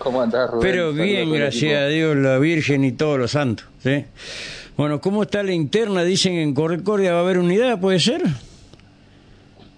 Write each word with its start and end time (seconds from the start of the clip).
¿Cómo 0.00 0.22
andás, 0.22 0.48
Rubén? 0.50 0.62
Pero 0.62 0.92
bien, 0.94 1.30
gracias 1.30 1.78
a 1.78 1.86
Dios, 1.86 2.16
la 2.16 2.38
Virgen 2.38 2.84
y 2.84 2.92
todos 2.92 3.18
los 3.18 3.32
santos. 3.32 3.66
¿sí? 3.80 4.06
Bueno, 4.74 4.98
¿cómo 4.98 5.22
está 5.24 5.42
la 5.42 5.52
interna? 5.52 6.02
Dicen 6.04 6.32
en 6.34 6.54
Concordia 6.54 7.12
va 7.12 7.18
a 7.18 7.22
haber 7.22 7.38
unidad, 7.38 7.78
¿puede 7.78 8.00
ser? 8.00 8.22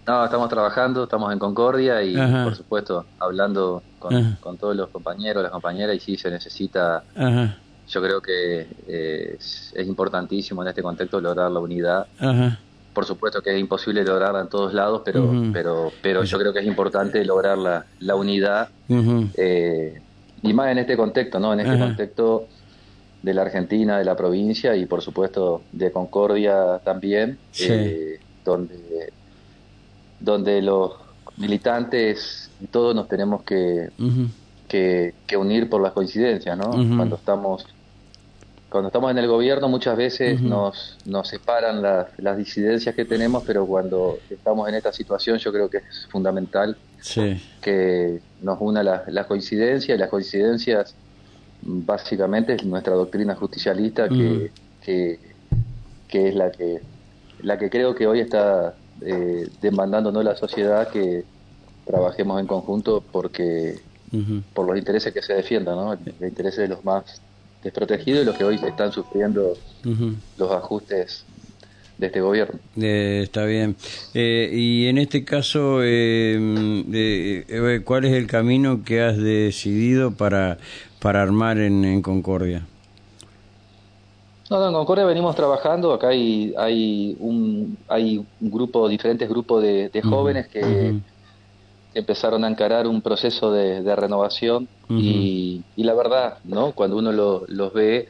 No, 0.07 0.25
estamos 0.25 0.49
trabajando, 0.49 1.05
estamos 1.05 1.33
en 1.33 1.41
Concordia 1.41 2.05
y, 2.05 2.17
Ajá. 2.17 2.45
por 2.45 2.55
supuesto, 2.55 3.05
hablando 3.19 3.83
con, 3.99 4.59
todos 4.59 4.77
los 4.77 4.91
compañeros, 4.91 5.43
las 5.43 5.51
compañeras, 5.51 5.97
y 5.97 6.01
sí 6.01 6.17
se 6.17 6.31
necesita, 6.31 7.03
Ajá, 7.17 7.57
yo 7.89 8.01
creo 8.01 8.21
que 8.21 8.67
eh, 8.87 9.37
es, 9.41 9.73
es 9.75 9.87
importantísimo 9.89 10.63
en 10.63 10.69
este 10.69 10.83
contexto 10.83 11.21
lograr 11.21 11.51
la 11.51 11.59
unidad. 11.59 12.07
ajá. 12.21 12.61
Por 12.93 13.07
supuesto 13.07 13.41
que 13.41 13.55
es 13.55 13.59
imposible 13.59 14.05
lograrla 14.05 14.43
en 14.43 14.49
todos 14.49 14.75
lados, 14.75 15.01
pero, 15.03 15.33
pero, 15.51 15.91
pero 16.03 16.25
yo 16.25 16.39
creo 16.39 16.53
que 16.53 16.59
es 16.59 16.67
importante 16.67 17.25
lograr 17.25 17.57
la, 17.57 17.87
la 18.01 18.15
unidad 18.17 18.69
ujú, 18.87 19.29
eh, 19.35 20.02
y 20.43 20.53
más 20.53 20.71
en 20.73 20.79
este 20.79 20.97
contexto, 20.97 21.39
¿no? 21.39 21.53
En 21.53 21.61
este 21.61 21.75
Ajá. 21.75 21.87
contexto 21.87 22.47
de 23.23 23.35
la 23.35 23.43
Argentina, 23.43 23.99
de 23.99 24.05
la 24.05 24.17
provincia 24.17 24.75
y 24.77 24.87
por 24.87 25.01
supuesto 25.03 25.63
de 25.73 25.93
Concordia 25.93 26.81
también, 26.85 27.39
Sí. 27.53 27.67
eh, 27.71 28.21
donde, 28.45 29.13
donde 30.19 30.61
los 30.63 30.93
militantes 31.37 32.51
y 32.61 32.67
todos 32.67 32.95
nos 32.95 33.09
tenemos 33.09 33.43
que, 33.45 33.91
que, 34.69 35.15
que 35.27 35.37
unir 35.37 35.69
por 35.71 35.81
las 35.81 35.93
coincidencias, 35.93 36.57
¿no? 36.59 36.71
Cuando 36.97 37.17
estamos 37.17 37.65
cuando 38.73 38.89
estamos 38.89 39.11
en 39.11 39.19
el 39.19 39.29
gobierno 39.29 39.69
muchas 39.69 39.97
veces 39.97 40.41
nos, 40.41 40.99
nos 41.07 41.29
separan 41.29 41.81
las, 41.83 42.09
las 42.19 42.37
disidencias 42.37 42.95
que 42.95 43.05
tenemos, 43.05 43.45
pero 43.47 43.67
cuando 43.67 44.19
estamos 44.31 44.69
en 44.69 44.75
esta 44.75 44.93
situación 44.93 45.39
yo 45.39 45.53
creo 45.53 45.69
que 45.71 45.79
es 45.79 46.09
fundamental 46.11 46.77
Sí, 47.01 47.37
que 47.61 48.21
nos 48.41 48.59
una 48.61 48.83
la- 48.83 49.05
las 49.09 49.27
coincidencias 49.27 49.97
y 49.97 49.99
las 50.01 50.09
coincidencias 50.09 50.95
básicamente 51.61 52.55
es 52.55 52.65
nuestra 52.65 52.95
doctrina 52.95 53.35
justicialista 53.35 54.09
que, 54.09 54.53
que, 54.81 55.19
que 56.09 56.29
es 56.29 56.35
la 56.35 56.51
que 56.51 56.81
la 57.41 57.59
que 57.59 57.71
creo 57.71 57.95
que 57.95 58.07
hoy 58.07 58.21
está 58.21 58.75
eh, 59.05 59.49
demandándonos 59.61 60.25
la 60.25 60.37
sociedad 60.37 60.89
que 60.89 61.25
trabajemos 61.85 62.41
en 62.41 62.47
conjunto 62.47 63.03
porque 63.11 63.81
por 64.55 64.67
los 64.69 64.77
intereses 64.79 65.13
que 65.13 65.23
se 65.23 65.35
defiendan, 65.35 65.75
¿no? 65.77 65.95
los 65.95 66.29
intereses 66.29 66.59
de 66.59 66.69
los 66.69 66.85
más 66.85 67.21
desprotegidos 67.63 68.23
y 68.23 68.25
los 68.27 68.37
que 68.37 68.45
hoy 68.45 68.57
están 68.57 68.93
sufriendo 68.93 69.55
los 70.39 70.51
ajustes 70.51 71.25
de 71.99 72.07
este 72.07 72.21
gobierno. 72.21 72.59
Eh, 72.81 73.21
está 73.23 73.45
bien. 73.45 73.77
Eh, 74.15 74.51
y 74.53 74.87
en 74.87 74.99
este 74.99 75.25
caso, 75.25 75.83
eh, 75.83 76.37
eh, 76.93 77.45
eh, 77.49 77.81
¿cuál 77.85 78.05
es 78.07 78.13
el 78.13 78.27
camino 78.27 78.83
que 78.85 79.03
has 79.03 79.17
decidido 79.17 80.11
para, 80.11 80.59
para 81.01 81.23
armar 81.23 81.59
en, 81.59 81.85
en 81.85 82.03
Concordia? 82.03 82.67
No, 84.51 84.59
no, 84.59 84.69
en 84.69 84.75
Concordia 84.75 85.05
venimos 85.05 85.37
trabajando, 85.37 85.93
acá 85.93 86.09
hay, 86.09 86.53
hay, 86.59 87.17
un, 87.21 87.79
hay 87.89 88.19
un 88.19 88.51
grupo, 88.51 88.89
diferentes 88.89 89.29
grupos 89.29 89.63
de, 89.63 89.89
de 89.89 90.03
jóvenes 90.03 90.49
que. 90.49 90.95
Empezaron 91.95 92.45
a 92.45 92.49
encarar 92.49 92.87
un 92.87 93.03
proceso 93.03 93.53
de, 93.53 93.83
de 93.83 93.97
renovación 93.97 94.69
y, 94.89 95.63
y 95.77 95.85
la 95.85 95.95
verdad, 95.95 96.39
¿no? 96.45 96.73
Cuando 96.73 96.97
uno 96.97 97.13
lo- 97.13 97.45
los 97.49 97.73
ve, 97.73 98.09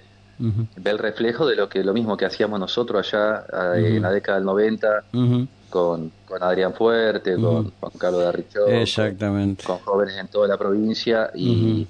ve 0.77 0.91
el 0.91 0.99
reflejo 0.99 1.47
de 1.47 1.55
lo 1.57 1.69
que 1.69 1.85
lo 1.85 1.93
mismo 1.93 2.17
que 2.17 2.25
hacíamos 2.27 2.59
nosotros 2.59 3.13
allá 3.15 3.45
Ujú. 3.49 3.75
en 3.87 4.03
la 4.03 4.11
década 4.11 4.39
del 4.39 4.47
90 4.47 5.05
Ujú. 5.13 5.47
con, 5.71 6.13
con 6.25 6.43
Adrián 6.43 6.75
Fuerte, 6.75 7.35
con 7.37 7.71
Juan 7.79 7.93
Carlos 7.99 8.21
de 8.23 8.27
Arrichó, 8.29 8.65
con- 8.65 8.75
Exactamente. 8.75 9.65
con 9.65 9.79
jóvenes 9.79 10.17
en 10.19 10.29
toda 10.29 10.49
la 10.49 10.59
provincia 10.59 11.31
y, 11.35 11.87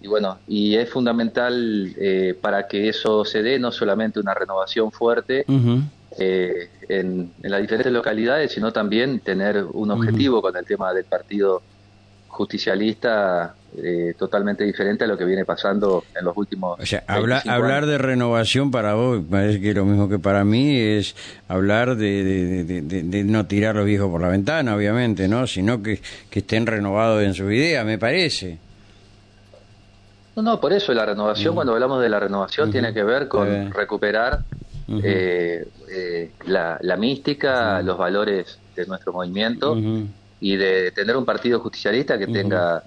y 0.00 0.06
bueno, 0.06 0.38
y 0.46 0.76
es 0.76 0.88
fundamental 0.90 1.92
eh, 1.98 2.38
para 2.40 2.68
que 2.68 2.88
eso 2.88 3.24
se 3.24 3.42
dé 3.42 3.58
no 3.58 3.72
solamente 3.72 4.20
una 4.20 4.34
renovación 4.34 4.92
fuerte. 4.92 5.44
Eh, 6.18 6.68
en, 6.88 7.32
en 7.42 7.50
las 7.50 7.60
diferentes 7.60 7.92
localidades, 7.92 8.52
sino 8.52 8.72
también 8.72 9.20
tener 9.20 9.64
un 9.72 9.90
objetivo 9.90 10.42
con 10.42 10.56
el 10.56 10.64
tema 10.64 10.92
del 10.92 11.04
partido 11.04 11.62
justicialista 12.28 13.54
eh, 13.82 14.14
totalmente 14.18 14.64
diferente 14.64 15.04
a 15.04 15.06
lo 15.06 15.16
que 15.18 15.24
viene 15.24 15.44
pasando 15.44 16.04
en 16.18 16.24
los 16.24 16.36
últimos 16.36 16.78
O 16.80 16.86
sea, 16.86 17.02
habla- 17.06 17.36
25 17.36 17.52
hablar 17.54 17.78
años. 17.78 17.88
de 17.90 17.98
renovación 17.98 18.70
para 18.70 18.94
vos, 18.94 19.22
parece 19.30 19.60
que 19.60 19.74
lo 19.74 19.84
mismo 19.84 20.08
que 20.08 20.18
para 20.18 20.44
mí 20.44 20.76
es 20.78 21.14
hablar 21.48 21.96
de, 21.96 22.24
de- 22.24 22.64
de- 22.64 22.82
de- 22.82 23.02
de 23.02 23.24
no 23.24 23.46
tirar 23.46 23.74
los 23.76 23.84
viejos 23.86 24.10
por 24.10 24.20
la 24.20 24.28
ventana, 24.28 24.74
obviamente, 24.76 25.26
¿no? 25.28 25.46
Sino 25.46 25.82
que, 25.82 26.00
que 26.30 26.38
estén 26.40 26.66
renovados 26.66 27.22
en 27.22 27.34
sus 27.34 27.50
ideas, 27.52 27.84
me 27.84 27.98
parece. 27.98 28.58
No, 30.36 30.42
no, 30.42 30.60
por 30.60 30.72
eso 30.72 30.94
la 30.94 31.04
renovación, 31.04 31.54
cuando 31.54 31.72
hablamos 31.74 32.00
de 32.00 32.08
la 32.08 32.20
renovación, 32.20 32.70
tiene 32.70 32.94
que 32.94 33.02
ver 33.02 33.26
con 33.28 33.48
Eh. 33.52 33.70
Eh, 35.00 35.64
eh, 35.90 36.36
la, 36.46 36.78
la 36.82 36.96
mística, 36.96 37.82
los 37.82 37.98
valores 37.98 38.64
de 38.74 38.86
nuestro 38.86 39.12
movimiento 39.12 39.84
y 40.38 40.56
de 40.56 40.92
tener 40.92 41.16
un 41.16 41.24
partido 41.26 41.60
justicialista 41.60 42.18
que 42.18 42.28
tenga 42.28 42.84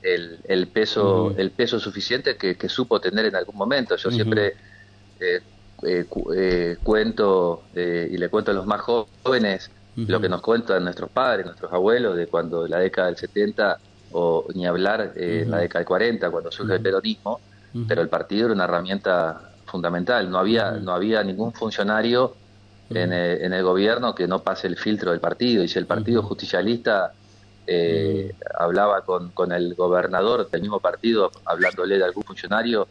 el, 0.00 0.40
el 0.44 0.72
peso 0.72 1.34
el 1.36 1.54
peso 1.54 1.78
suficiente 1.80 2.36
que, 2.36 2.56
que 2.58 2.68
supo 2.68 3.00
tener 3.00 3.26
en 3.26 3.36
algún 3.36 3.56
momento. 3.56 3.96
Yo 3.96 4.10
siempre 4.10 4.54
eh, 5.18 5.40
eh, 5.84 6.06
cu- 6.08 6.32
eh, 6.32 6.78
cuento 6.82 7.68
eh, 7.74 8.08
y 8.10 8.16
le 8.18 8.28
cuento 8.30 8.50
a 8.50 8.54
los 8.54 8.66
más 8.66 8.80
jóvenes 8.82 9.70
lo 10.06 10.20
que 10.20 10.28
nos 10.28 10.42
cuentan 10.42 10.84
nuestros 10.84 11.10
padres, 11.10 11.46
nuestros 11.46 11.72
abuelos, 11.72 12.16
de 12.16 12.28
cuando 12.28 12.66
la 12.66 12.78
década 12.78 13.08
del 13.08 13.16
70 13.16 13.80
o 14.08 14.46
ni 14.54 14.66
hablar 14.66 15.12
eh, 15.16 15.42
en 15.42 15.50
la 15.50 15.58
década 15.58 15.80
del 15.80 15.86
40, 15.88 16.30
cuando 16.30 16.50
surge 16.50 16.74
el 16.74 16.80
peronismo, 16.82 17.42
pero 17.86 18.02
el 18.02 18.08
partido 18.08 18.46
era 18.46 18.54
una 18.54 18.64
herramienta 18.64 19.51
fundamental. 19.72 20.30
No 20.30 20.38
había, 20.38 20.72
no 20.72 20.92
había 20.92 21.24
ningún 21.24 21.52
funcionario 21.52 22.36
en, 22.90 23.12
el, 23.12 23.42
en 23.42 23.52
el 23.52 23.64
gobierno 23.64 24.14
que 24.14 24.28
no 24.28 24.42
pase 24.42 24.68
el 24.68 24.76
filtro 24.76 25.10
del 25.10 25.20
partido. 25.20 25.64
Y 25.64 25.68
si 25.68 25.78
el 25.78 25.86
partido 25.86 26.22
justicialista 26.22 27.12
eh, 27.66 28.34
hablaba 28.58 29.00
con, 29.00 29.30
con 29.30 29.50
el 29.50 29.74
gobernador 29.74 30.48
del 30.50 30.60
mismo 30.60 30.78
partido, 30.78 31.32
hablándole 31.46 31.98
de 31.98 32.04
algún 32.04 32.22
funcionario 32.22 32.86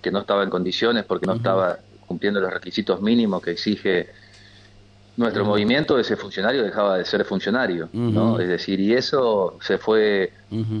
que 0.00 0.10
no 0.10 0.20
estaba 0.20 0.42
en 0.42 0.50
condiciones 0.50 1.04
porque 1.04 1.26
no 1.26 1.34
estaba 1.34 1.78
cumpliendo 2.06 2.40
los 2.40 2.52
requisitos 2.52 3.00
mínimos 3.00 3.42
que 3.42 3.52
exige 3.52 4.10
nuestro 5.16 5.44
movimiento, 5.44 5.98
ese 5.98 6.16
funcionario 6.16 6.62
dejaba 6.62 6.98
de 6.98 7.04
ser 7.04 7.24
funcionario, 7.24 7.90
¿no? 7.92 8.38
Es 8.40 8.48
decir, 8.48 8.80
y 8.80 8.94
eso 8.94 9.58
se 9.60 9.78
fue 9.78 10.32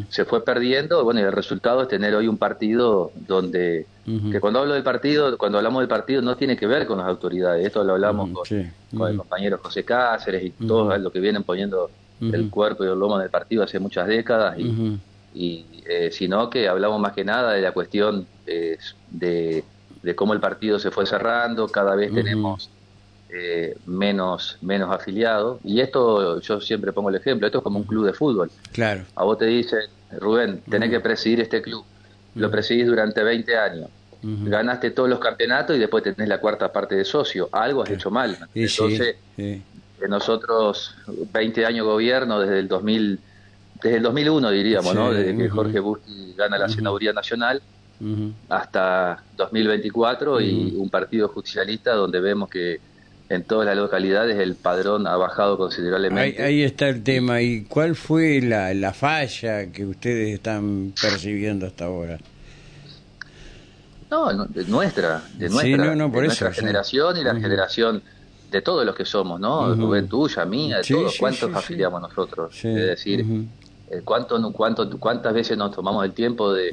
se 0.08 0.24
fue 0.26 0.44
perdiendo, 0.44 1.04
bueno, 1.04 1.20
y 1.20 1.22
el 1.22 1.32
resultado 1.32 1.82
es 1.82 1.88
tener 1.88 2.14
hoy 2.14 2.28
un 2.28 2.36
partido 2.38 3.12
donde, 3.14 3.86
que 4.30 4.40
cuando 4.40 4.60
hablo 4.60 4.74
del 4.74 4.82
partido, 4.82 5.38
cuando 5.38 5.58
hablamos 5.58 5.80
del 5.80 5.88
partido 5.88 6.20
no 6.22 6.36
tiene 6.36 6.56
que 6.56 6.66
ver 6.66 6.86
con 6.86 6.98
las 6.98 7.06
autoridades, 7.08 7.66
esto 7.66 7.82
lo 7.84 7.92
hablamos 7.94 8.26
Ujú, 8.26 8.34
con, 8.34 8.44
sí. 8.46 8.62
con 8.90 9.08
el 9.08 9.14
Ujú. 9.14 9.18
compañero 9.22 9.58
José 9.62 9.84
Cáceres 9.84 10.42
y 10.44 10.50
todos 10.52 10.98
los 11.00 11.12
que 11.12 11.20
vienen 11.20 11.44
poniendo 11.44 11.90
el 12.20 12.50
cuerpo 12.50 12.84
y 12.84 12.88
el 12.88 12.98
lomo 12.98 13.16
en 13.16 13.22
el 13.24 13.30
partido 13.30 13.62
hace 13.64 13.78
muchas 13.80 14.06
décadas, 14.06 14.58
y, 14.58 15.00
y, 15.32 15.82
eh, 15.88 16.10
sino 16.10 16.48
que 16.50 16.68
hablamos 16.68 17.00
más 17.00 17.12
que 17.12 17.24
nada 17.24 17.52
de 17.52 17.62
la 17.62 17.72
cuestión 17.72 18.28
eh, 18.46 18.76
de, 19.06 19.64
de 20.02 20.14
cómo 20.14 20.32
el 20.34 20.40
partido 20.40 20.78
se 20.78 20.90
fue 20.90 21.06
cerrando, 21.06 21.68
cada 21.68 21.94
vez 21.96 22.12
tenemos 22.12 22.70
eh, 23.34 23.76
menos, 23.86 24.58
menos 24.60 24.94
afiliados, 24.94 25.58
y 25.64 25.80
esto 25.80 26.40
yo 26.40 26.60
siempre 26.60 26.92
pongo 26.92 27.08
el 27.08 27.14
ejemplo, 27.14 27.46
esto 27.46 27.58
es 27.58 27.64
como 27.64 27.78
un 27.78 27.84
club 27.84 28.04
de 28.04 28.12
fútbol. 28.12 28.50
Claro. 28.72 29.04
A 29.16 29.24
vos 29.24 29.38
te 29.38 29.46
dicen, 29.46 29.80
Rubén, 30.18 30.62
tenés 30.68 30.90
que 30.90 31.00
presidir 31.00 31.40
este 31.40 31.62
club. 31.62 31.84
Lo 32.34 32.50
presidís 32.50 32.86
durante 32.86 33.22
20 33.22 33.56
años. 33.56 33.88
Ganaste 34.22 34.90
todos 34.92 35.08
los 35.08 35.18
campeonatos 35.18 35.76
y 35.76 35.80
después 35.80 36.04
tenés 36.04 36.28
la 36.28 36.38
cuarta 36.38 36.70
parte 36.70 36.94
de 36.94 37.04
socio. 37.04 37.48
Algo 37.52 37.82
has 37.82 37.90
hecho 37.90 38.10
mal. 38.10 38.36
Sí, 38.54 38.64
Entonces, 38.64 39.16
sí. 39.34 39.42
eh, 39.42 39.62
nosotros, 40.08 40.94
20 41.32 41.66
años 41.66 41.86
gobierno, 41.86 42.38
desde 42.38 42.60
el 42.60 42.68
2000, 42.68 43.18
desde 43.82 43.96
el 43.96 44.02
2001 44.02 44.50
diríamos, 44.50 44.94
¿no? 44.94 45.12
Desde 45.12 45.36
que. 45.36 45.48
Jorge 45.48 45.80
Busti 45.80 46.34
gana 46.36 46.58
la 46.58 46.68
senaduría 46.68 47.12
nacional 47.12 47.60
hasta 48.48 49.22
2024 49.36 50.40
y 50.40 50.74
un 50.76 50.90
partido 50.90 51.28
justicialista 51.28 51.94
donde 51.94 52.20
vemos 52.20 52.48
que 52.50 52.80
en 53.32 53.44
todas 53.44 53.64
las 53.66 53.76
localidades 53.76 54.38
el 54.38 54.54
padrón 54.56 55.06
ha 55.06 55.16
bajado 55.16 55.56
considerablemente. 55.56 56.42
ahí 56.42 56.62
está 56.62 56.88
el 56.88 57.02
tema. 57.02 57.40
¿Y 57.40 57.62
cuál 57.64 57.96
fue 57.96 58.40
la, 58.42 58.74
la 58.74 58.92
falla 58.92 59.72
que 59.72 59.86
ustedes 59.86 60.34
están 60.34 60.92
percibiendo 61.00 61.66
hasta 61.66 61.86
ahora? 61.86 62.18
No, 64.10 64.32
no, 64.34 64.44
de 64.44 64.64
nuestra, 64.64 65.22
de 65.38 65.48
Sí, 65.48 65.54
nuestra, 65.54 65.84
no, 65.86 65.94
no, 65.96 66.12
por 66.12 66.20
de 66.22 66.28
eso, 66.28 66.44
nuestra 66.44 66.52
sí. 66.52 66.60
generación 66.60 67.16
y 67.16 67.24
la 67.24 67.34
generación 67.34 68.02
de 68.50 68.60
todos 68.60 68.84
los 68.84 68.94
que 68.94 69.06
somos, 69.06 69.40
¿no? 69.40 69.70
Ujú. 69.72 69.80
Rubén, 69.86 70.08
tuya, 70.08 70.44
mía, 70.44 70.78
de 70.78 70.84
Sí, 70.84 70.92
todos. 70.92 71.16
¿Cuántos 71.18 71.54
afiliamos 71.54 72.02
nosotros? 72.02 72.54
Es 72.62 72.74
decir, 72.74 73.24
¿cuánto, 74.04 74.38
no- 74.38 74.52
cuánto, 74.52 74.88
¿cuántas 74.98 75.34
veces 75.34 75.58
nos 75.58 75.74
tomamos 75.74 76.04
el 76.04 76.12
tiempo 76.12 76.52
de, 76.52 76.70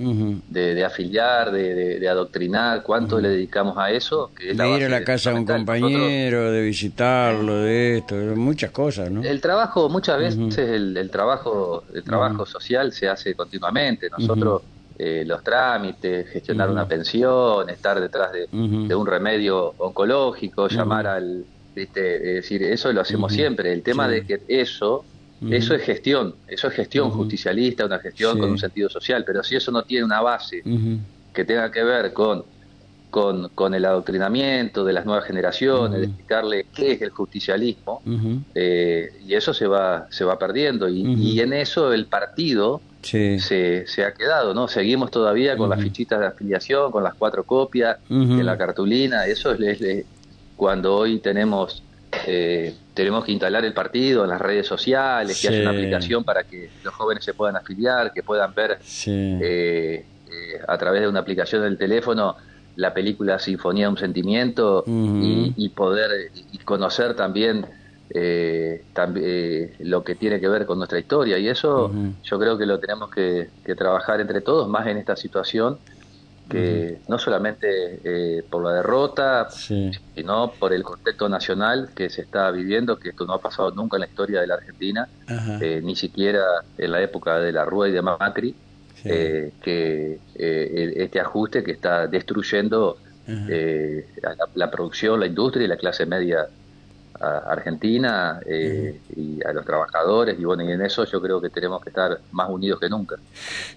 de, 0.47 0.75
de 0.75 0.85
afiliar, 0.85 1.51
de, 1.51 2.07
adoctrinar? 2.09 2.83
¿Cuánto 2.83 3.19
le 3.19 3.29
dedicamos 3.29 3.77
a 3.77 3.91
eso? 3.91 4.31
Que 4.35 4.51
es 4.51 4.57
la 4.57 4.63
De 4.65 4.77
ir 4.77 4.83
a 4.85 4.89
la 4.89 5.03
casa 5.03 5.31
de 5.31 5.35
un. 5.35 5.41
Nosotros- 5.45 5.57
compañero, 5.59 6.51
de 6.51 6.61
visitarlo, 6.61 7.55
de 7.57 7.97
esto, 7.97 8.15
muchas 8.35 8.71
cosas, 8.71 9.11
¿no? 9.11 9.21
El 9.23 9.41
trabajo, 9.41 9.89
muchas 9.89 10.17
veces 10.19 10.57
el, 10.57 10.95
el 10.95 11.11
trabajo 11.11 11.83
el 11.93 12.03
trabajo 12.03 12.45
social 12.45 12.91
se 12.93 13.09
hace 13.09 13.35
continuamente. 13.35 14.09
Nosotros 14.09 14.63
los 14.97 15.43
trámites, 15.43 16.29
gestionar 16.29 16.69
una 16.69 16.85
pensión, 16.87 17.69
estar 17.69 17.99
detrás 18.01 18.31
de, 18.33 18.47
un 18.51 19.05
remedio 19.05 19.73
oncológico, 19.77 20.67
llamar 20.67 21.07
al... 21.07 21.45
¿viste? 21.75 22.15
Es 22.17 22.35
decir, 22.43 22.63
eso 22.63 22.91
lo 22.91 23.01
hacemos 23.01 23.31
siempre. 23.31 23.71
El 23.71 23.81
tema 23.83 24.07
de 24.07 24.25
que 24.25 24.41
eso... 24.47 25.05
Eso 25.49 25.73
es 25.73 25.83
gestión, 25.83 26.35
eso 26.47 26.67
es 26.67 26.73
gestión 26.73 27.11
justicialista, 27.11 27.85
una 27.85 27.99
gestión 27.99 28.39
con 28.39 28.51
un 28.51 28.57
sentido 28.57 28.89
social, 28.89 29.23
pero 29.25 29.43
si 29.43 29.55
eso 29.55 29.71
no 29.71 29.83
tiene 29.83 30.03
una 30.03 30.21
base 30.21 30.63
que 31.33 31.45
tenga 31.45 31.71
que 31.71 31.83
ver 31.83 32.11
con 32.13 32.43
con, 33.09 33.49
con 33.55 33.73
el 33.73 33.85
adoctrinamiento 33.85 34.85
de 34.85 34.93
las 34.93 35.05
nuevas 35.05 35.25
generaciones, 35.25 35.99
de 35.99 36.05
explicarle 36.07 36.67
qué 36.73 36.93
es 36.93 37.01
el 37.01 37.09
justicialismo, 37.09 38.01
eh, 38.53 39.11
y 39.25 39.33
eso 39.33 39.53
se 39.53 39.67
va, 39.67 40.07
se 40.11 40.23
va 40.23 40.37
perdiendo. 40.37 40.87
Y, 40.87 41.39
en 41.39 41.53
eso 41.53 41.91
el 41.93 42.05
partido 42.05 42.81
se, 43.01 43.39
se, 43.39 44.03
ha 44.03 44.13
quedado, 44.13 44.53
¿no? 44.53 44.67
Seguimos 44.67 45.09
todavía 45.09 45.57
con 45.57 45.69
las 45.69 45.81
fichitas 45.81 46.19
de 46.19 46.27
afiliación, 46.27 46.91
con 46.91 47.03
las 47.03 47.15
cuatro 47.15 47.43
copias 47.43 47.97
de 48.07 48.43
la 48.43 48.57
cartulina, 48.57 49.25
eso 49.25 49.53
es, 49.53 50.05
cuando 50.55 50.95
hoy 50.95 51.19
tenemos... 51.19 51.83
Eh, 52.25 52.75
tenemos 52.93 53.23
que 53.23 53.31
instalar 53.31 53.63
el 53.65 53.73
partido 53.73 54.23
en 54.23 54.29
las 54.29 54.41
redes 54.41 54.65
sociales, 54.65 55.39
que 55.39 55.47
haya 55.47 55.61
una 55.61 55.71
aplicación 55.71 56.23
para 56.23 56.43
que 56.43 56.69
los 56.83 56.93
jóvenes 56.93 57.23
se 57.23 57.33
puedan 57.33 57.55
afiliar, 57.55 58.11
que 58.13 58.23
puedan 58.23 58.53
ver 58.53 58.79
eh, 59.05 60.05
a 60.67 60.77
través 60.77 61.01
de 61.01 61.07
una 61.07 61.19
aplicación 61.19 61.63
del 61.63 61.77
teléfono 61.77 62.35
la 62.79 62.93
película 62.93 63.39
Sinfonía 63.39 63.85
de 63.85 63.89
un 63.91 63.97
Sentimiento 63.97 64.83
y, 64.87 65.69
poder 65.69 66.31
y 66.51 66.57
conocer 66.59 67.13
también, 67.13 67.65
eh, 68.11 68.83
eh, 69.17 69.75
lo 69.79 70.03
que 70.03 70.15
tiene 70.15 70.39
que 70.39 70.47
ver 70.47 70.65
con 70.65 70.77
nuestra 70.77 70.97
historia. 70.97 71.37
Y 71.37 71.49
eso 71.49 71.91
yo 72.23 72.39
creo 72.39 72.57
que 72.57 72.65
lo 72.65 72.79
tenemos 72.79 73.09
que, 73.09 73.49
trabajar 73.77 74.21
entre 74.21 74.39
todos, 74.39 74.69
más 74.69 74.87
en 74.87 74.97
esta 74.97 75.17
situación, 75.17 75.77
que 76.49 76.97
no 77.07 77.19
solamente 77.19 77.99
eh, 78.03 78.43
por 78.49 78.63
la 78.63 78.73
derrota, 78.73 79.49
sino 79.51 80.51
por 80.59 80.73
el 80.73 80.83
contexto 80.83 81.29
nacional 81.29 81.91
que 81.95 82.09
se 82.09 82.21
está 82.21 82.49
viviendo, 82.51 82.97
que 82.97 83.09
esto 83.09 83.25
no 83.25 83.33
ha 83.33 83.41
pasado 83.41 83.71
nunca 83.71 83.97
en 83.97 84.01
la 84.01 84.07
historia 84.07 84.41
de 84.41 84.47
la 84.47 84.55
Argentina, 84.55 85.07
ni 85.83 85.95
siquiera 85.95 86.43
en 86.77 86.91
la 86.91 87.01
época 87.01 87.39
de 87.39 87.51
la 87.51 87.65
Rúa 87.65 87.87
y 87.89 87.91
de 87.91 88.01
Macri. 88.01 88.55
Eh, 89.05 89.53
que 89.61 90.19
eh, 90.35 90.93
este 90.97 91.19
ajuste 91.21 91.63
que 91.63 91.71
está 91.71 92.07
destruyendo 92.07 92.97
eh, 93.27 94.07
la, 94.55 94.71
producción, 94.71 95.19
la 95.19 95.27
industria 95.27 95.65
y 95.65 95.67
la 95.67 95.77
clase 95.77 96.05
media 96.05 96.47
argentina 97.19 98.39
y 99.15 99.43
a 99.45 99.53
los 99.53 99.65
trabajadores 99.65 100.39
y 100.39 100.43
bueno 100.43 100.63
y 100.63 100.71
en 100.71 100.81
eso 100.81 101.05
yo 101.05 101.21
creo 101.21 101.41
que 101.41 101.49
tenemos 101.49 101.81
que 101.81 101.89
estar 101.89 102.19
más 102.31 102.49
unidos 102.49 102.79
que 102.79 102.89
nunca. 102.89 103.15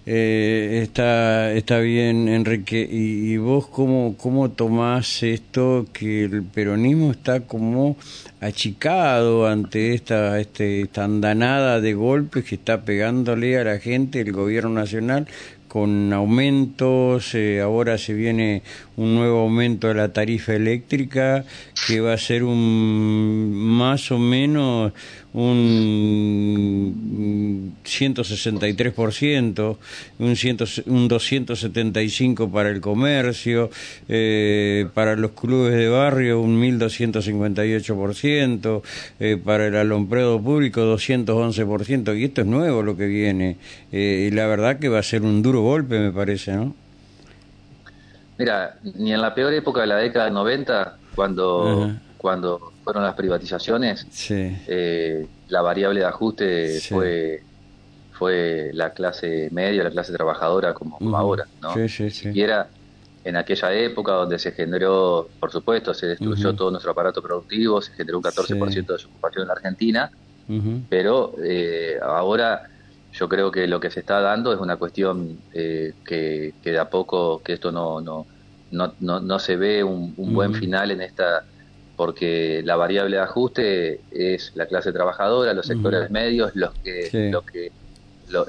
Está 0.05 1.51
está 1.51 1.79
bien 1.79 2.27
Enrique 2.27 2.87
y, 2.89 3.37
vos 3.37 3.67
cómo 3.67 4.15
cómo 4.17 4.51
tomás 4.51 5.23
esto 5.23 5.85
que 5.91 6.25
el 6.25 6.43
peronismo 6.43 7.11
está 7.11 7.41
como 7.41 7.97
achicado 8.39 9.47
ante 9.47 9.93
esta, 9.93 10.39
este, 10.39 10.81
esta 10.81 11.05
andanada 11.05 11.79
de 11.79 11.93
golpes 11.93 12.43
que 12.43 12.55
está 12.55 12.81
pegándole 12.81 13.57
a 13.57 13.63
la 13.63 13.79
gente 13.79 14.21
el 14.21 14.33
gobierno 14.33 14.69
nacional 14.69 15.27
con 15.73 16.13
aumentos, 16.13 17.33
eh, 17.33 17.59
ahora 17.59 17.97
se 17.97 18.13
viene 18.13 18.61
un 18.95 19.15
nuevo 19.15 19.39
aumento 19.39 19.87
de 19.87 19.95
la 19.95 20.13
tarifa 20.13 20.53
eléctrica 20.53 21.45
que 21.87 21.99
va 21.99 22.13
a 22.13 22.17
ser 22.19 22.43
un 22.43 23.51
más 23.51 24.11
o 24.11 24.19
menos 24.19 24.93
un 25.33 27.23
163%, 27.83 29.77
un, 30.19 30.35
ciento, 30.35 30.65
un 30.85 31.09
275% 31.09 32.51
para 32.51 32.69
el 32.69 32.81
comercio, 32.81 33.71
eh, 34.07 34.87
para 34.93 35.15
los 35.15 35.31
clubes 35.31 35.73
de 35.75 35.89
barrio 35.89 36.39
un 36.39 36.61
1258%, 36.61 38.83
eh, 39.19 39.41
para 39.43 39.65
el 39.67 39.75
alombrado 39.75 40.39
público 40.41 40.81
211%, 40.81 42.15
y 42.17 42.25
esto 42.25 42.41
es 42.41 42.47
nuevo 42.47 42.83
lo 42.83 42.95
que 42.95 43.07
viene, 43.07 43.57
eh, 43.91 44.29
y 44.31 44.35
la 44.35 44.45
verdad 44.47 44.77
que 44.79 44.89
va 44.89 44.99
a 44.99 45.03
ser 45.03 45.23
un 45.23 45.41
duro 45.41 45.61
golpe, 45.61 45.97
me 45.99 46.11
parece, 46.11 46.53
¿no? 46.53 46.75
Mira, 48.37 48.77
ni 48.95 49.13
en 49.13 49.21
la 49.21 49.33
peor 49.33 49.53
época 49.53 49.81
de 49.81 49.87
la 49.87 49.97
década 49.97 50.25
del 50.25 50.33
90, 50.33 50.97
cuando, 51.15 51.91
cuando 52.23 52.71
fueron 52.85 53.03
las 53.03 53.15
privatizaciones, 53.15 54.07
eh, 54.29 55.27
la 55.49 55.61
variable 55.61 55.99
de 55.99 56.05
ajuste 56.05 56.79
fue 56.79 57.43
fue 58.13 58.71
la 58.73 58.91
clase 58.91 59.49
media, 59.51 59.83
la 59.83 59.89
clase 59.89 60.13
trabajadora 60.13 60.73
como, 60.73 60.97
ahora, 61.17 61.45
¿no? 61.61 61.73
Sí, 61.73 61.89
sí, 61.89 62.09
siquiera 62.09 62.69
en 63.25 63.35
aquella 63.35 63.73
época 63.73 64.13
donde 64.13 64.39
se 64.39 64.53
generó, 64.53 65.27
por 65.37 65.51
supuesto, 65.51 65.93
se 65.93 66.07
destruyó 66.07 66.55
todo 66.55 66.71
nuestro 66.71 66.91
aparato 66.91 67.21
productivo, 67.21 67.81
se 67.81 67.91
generó 67.91 68.19
un 68.19 68.23
14% 68.23 68.85
de 68.85 68.93
desocupación 68.93 69.41
en 69.41 69.47
la 69.49 69.53
Argentina, 69.55 70.11
pero 70.87 71.35
eh, 71.43 71.97
ahora 72.01 72.69
yo 73.11 73.27
creo 73.27 73.51
que 73.51 73.67
lo 73.67 73.81
que 73.81 73.91
se 73.91 73.99
está 73.99 74.21
dando 74.21 74.53
es 74.53 74.61
una 74.61 74.77
cuestión 74.77 75.39
eh, 75.51 75.91
que, 76.05 76.53
que, 76.63 76.71
de 76.71 76.79
a 76.79 76.89
poco, 76.89 77.41
que 77.43 77.51
esto 77.51 77.69
no, 77.69 77.99
no, 77.99 78.25
no, 78.71 78.93
no, 79.19 79.39
se 79.39 79.57
ve 79.57 79.83
un, 79.83 80.13
buen 80.15 80.53
final 80.53 80.91
en 80.91 81.01
esta 81.01 81.43
porque 81.95 82.61
la 82.63 82.75
variable 82.75 83.17
de 83.17 83.21
ajuste 83.21 84.01
es 84.11 84.51
la 84.55 84.65
clase 84.65 84.91
trabajadora, 84.91 85.53
los 85.53 85.65
sectores 85.65 86.09
medios, 86.09 86.55
los 86.55 86.73
que, 86.75 87.31
que 87.51 87.71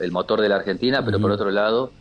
el 0.01 0.13
motor 0.13 0.41
de 0.41 0.49
la 0.49 0.57
Argentina, 0.57 1.05
pero 1.05 1.21
por 1.21 1.31
otro 1.31 1.51
lado 1.51 1.93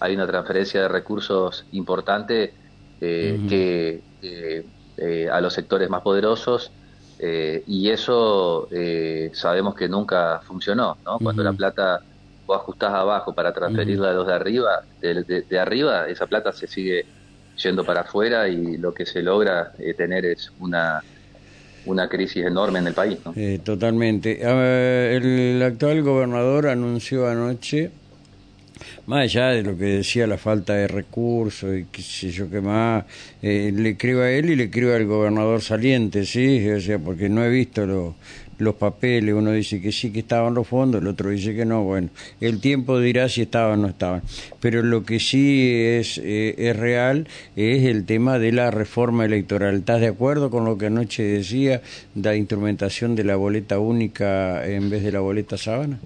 hay 0.00 0.14
una 0.14 0.26
transferencia 0.26 0.82
de 0.82 0.88
recursos 0.88 1.64
importante 1.72 2.52
eh, 3.00 3.40
que 3.48 4.02
eh, 4.96 5.28
a 5.30 5.40
los 5.40 5.54
sectores 5.54 5.88
más 5.88 6.02
poderosos 6.02 6.72
eh, 7.20 7.62
y 7.66 7.90
eso 7.90 8.68
sabemos 9.32 9.74
que 9.74 9.88
nunca 9.88 10.40
funcionó, 10.44 10.96
¿no? 11.04 11.18
Cuando 11.18 11.42
la 11.44 11.52
plata 11.52 12.00
vos 12.46 12.56
ajustás 12.56 12.92
abajo 12.92 13.34
para 13.34 13.52
transferirla 13.52 14.10
a 14.10 14.14
los 14.14 14.26
de 14.26 14.32
arriba, 14.32 14.82
de 15.00 15.58
arriba 15.60 16.08
esa 16.08 16.26
plata 16.26 16.52
se 16.52 16.66
sigue 16.66 17.06
yendo 17.62 17.84
para 17.84 18.00
afuera 18.02 18.48
y 18.48 18.76
lo 18.76 18.92
que 18.94 19.04
se 19.04 19.22
logra 19.22 19.72
eh, 19.78 19.94
tener 19.94 20.24
es 20.24 20.50
una, 20.60 21.02
una 21.86 22.08
crisis 22.08 22.44
enorme 22.46 22.78
en 22.78 22.86
el 22.86 22.94
país. 22.94 23.18
Eh, 23.36 23.60
totalmente. 23.62 24.40
el 24.40 25.62
actual 25.62 26.02
gobernador 26.02 26.68
anunció 26.68 27.28
anoche, 27.28 27.90
más 29.06 29.24
allá 29.24 29.48
de 29.48 29.62
lo 29.62 29.76
que 29.76 29.84
decía 29.84 30.26
la 30.26 30.38
falta 30.38 30.74
de 30.74 30.88
recursos 30.88 31.78
y 31.78 31.84
qué 31.90 32.02
sé 32.02 32.30
yo 32.30 32.50
qué 32.50 32.60
más, 32.60 33.04
eh, 33.42 33.72
le 33.74 33.90
escribo 33.90 34.22
a 34.22 34.30
él 34.30 34.50
y 34.50 34.56
le 34.56 34.64
escribo 34.64 34.92
al 34.92 35.06
gobernador 35.06 35.62
saliente, 35.62 36.24
¿sí? 36.24 36.68
O 36.70 36.80
sea, 36.80 36.98
porque 36.98 37.28
no 37.28 37.44
he 37.44 37.48
visto 37.48 37.86
lo, 37.86 38.16
los 38.58 38.74
papeles, 38.74 39.34
uno 39.34 39.52
dice 39.52 39.80
que 39.80 39.92
sí 39.92 40.10
que 40.10 40.20
estaban 40.20 40.54
los 40.54 40.66
fondos, 40.66 41.00
el 41.00 41.08
otro 41.08 41.30
dice 41.30 41.54
que 41.54 41.64
no, 41.64 41.84
bueno, 41.84 42.08
el 42.40 42.60
tiempo 42.60 42.98
dirá 42.98 43.28
si 43.28 43.42
estaban 43.42 43.78
o 43.78 43.82
no 43.82 43.88
estaban. 43.88 44.22
Pero 44.60 44.82
lo 44.82 45.04
que 45.04 45.20
sí 45.20 45.70
es, 45.72 46.18
eh, 46.18 46.54
es 46.58 46.76
real 46.76 47.28
es 47.56 47.84
el 47.84 48.04
tema 48.04 48.38
de 48.38 48.52
la 48.52 48.70
reforma 48.70 49.24
electoral. 49.24 49.76
¿Estás 49.76 50.00
de 50.00 50.08
acuerdo 50.08 50.50
con 50.50 50.64
lo 50.64 50.76
que 50.76 50.86
anoche 50.86 51.22
decía, 51.22 51.82
la 52.14 52.34
instrumentación 52.34 53.14
de 53.14 53.24
la 53.24 53.36
boleta 53.36 53.78
única 53.78 54.66
en 54.66 54.90
vez 54.90 55.02
de 55.04 55.12
la 55.12 55.20
boleta 55.20 55.56
sábana? 55.56 55.98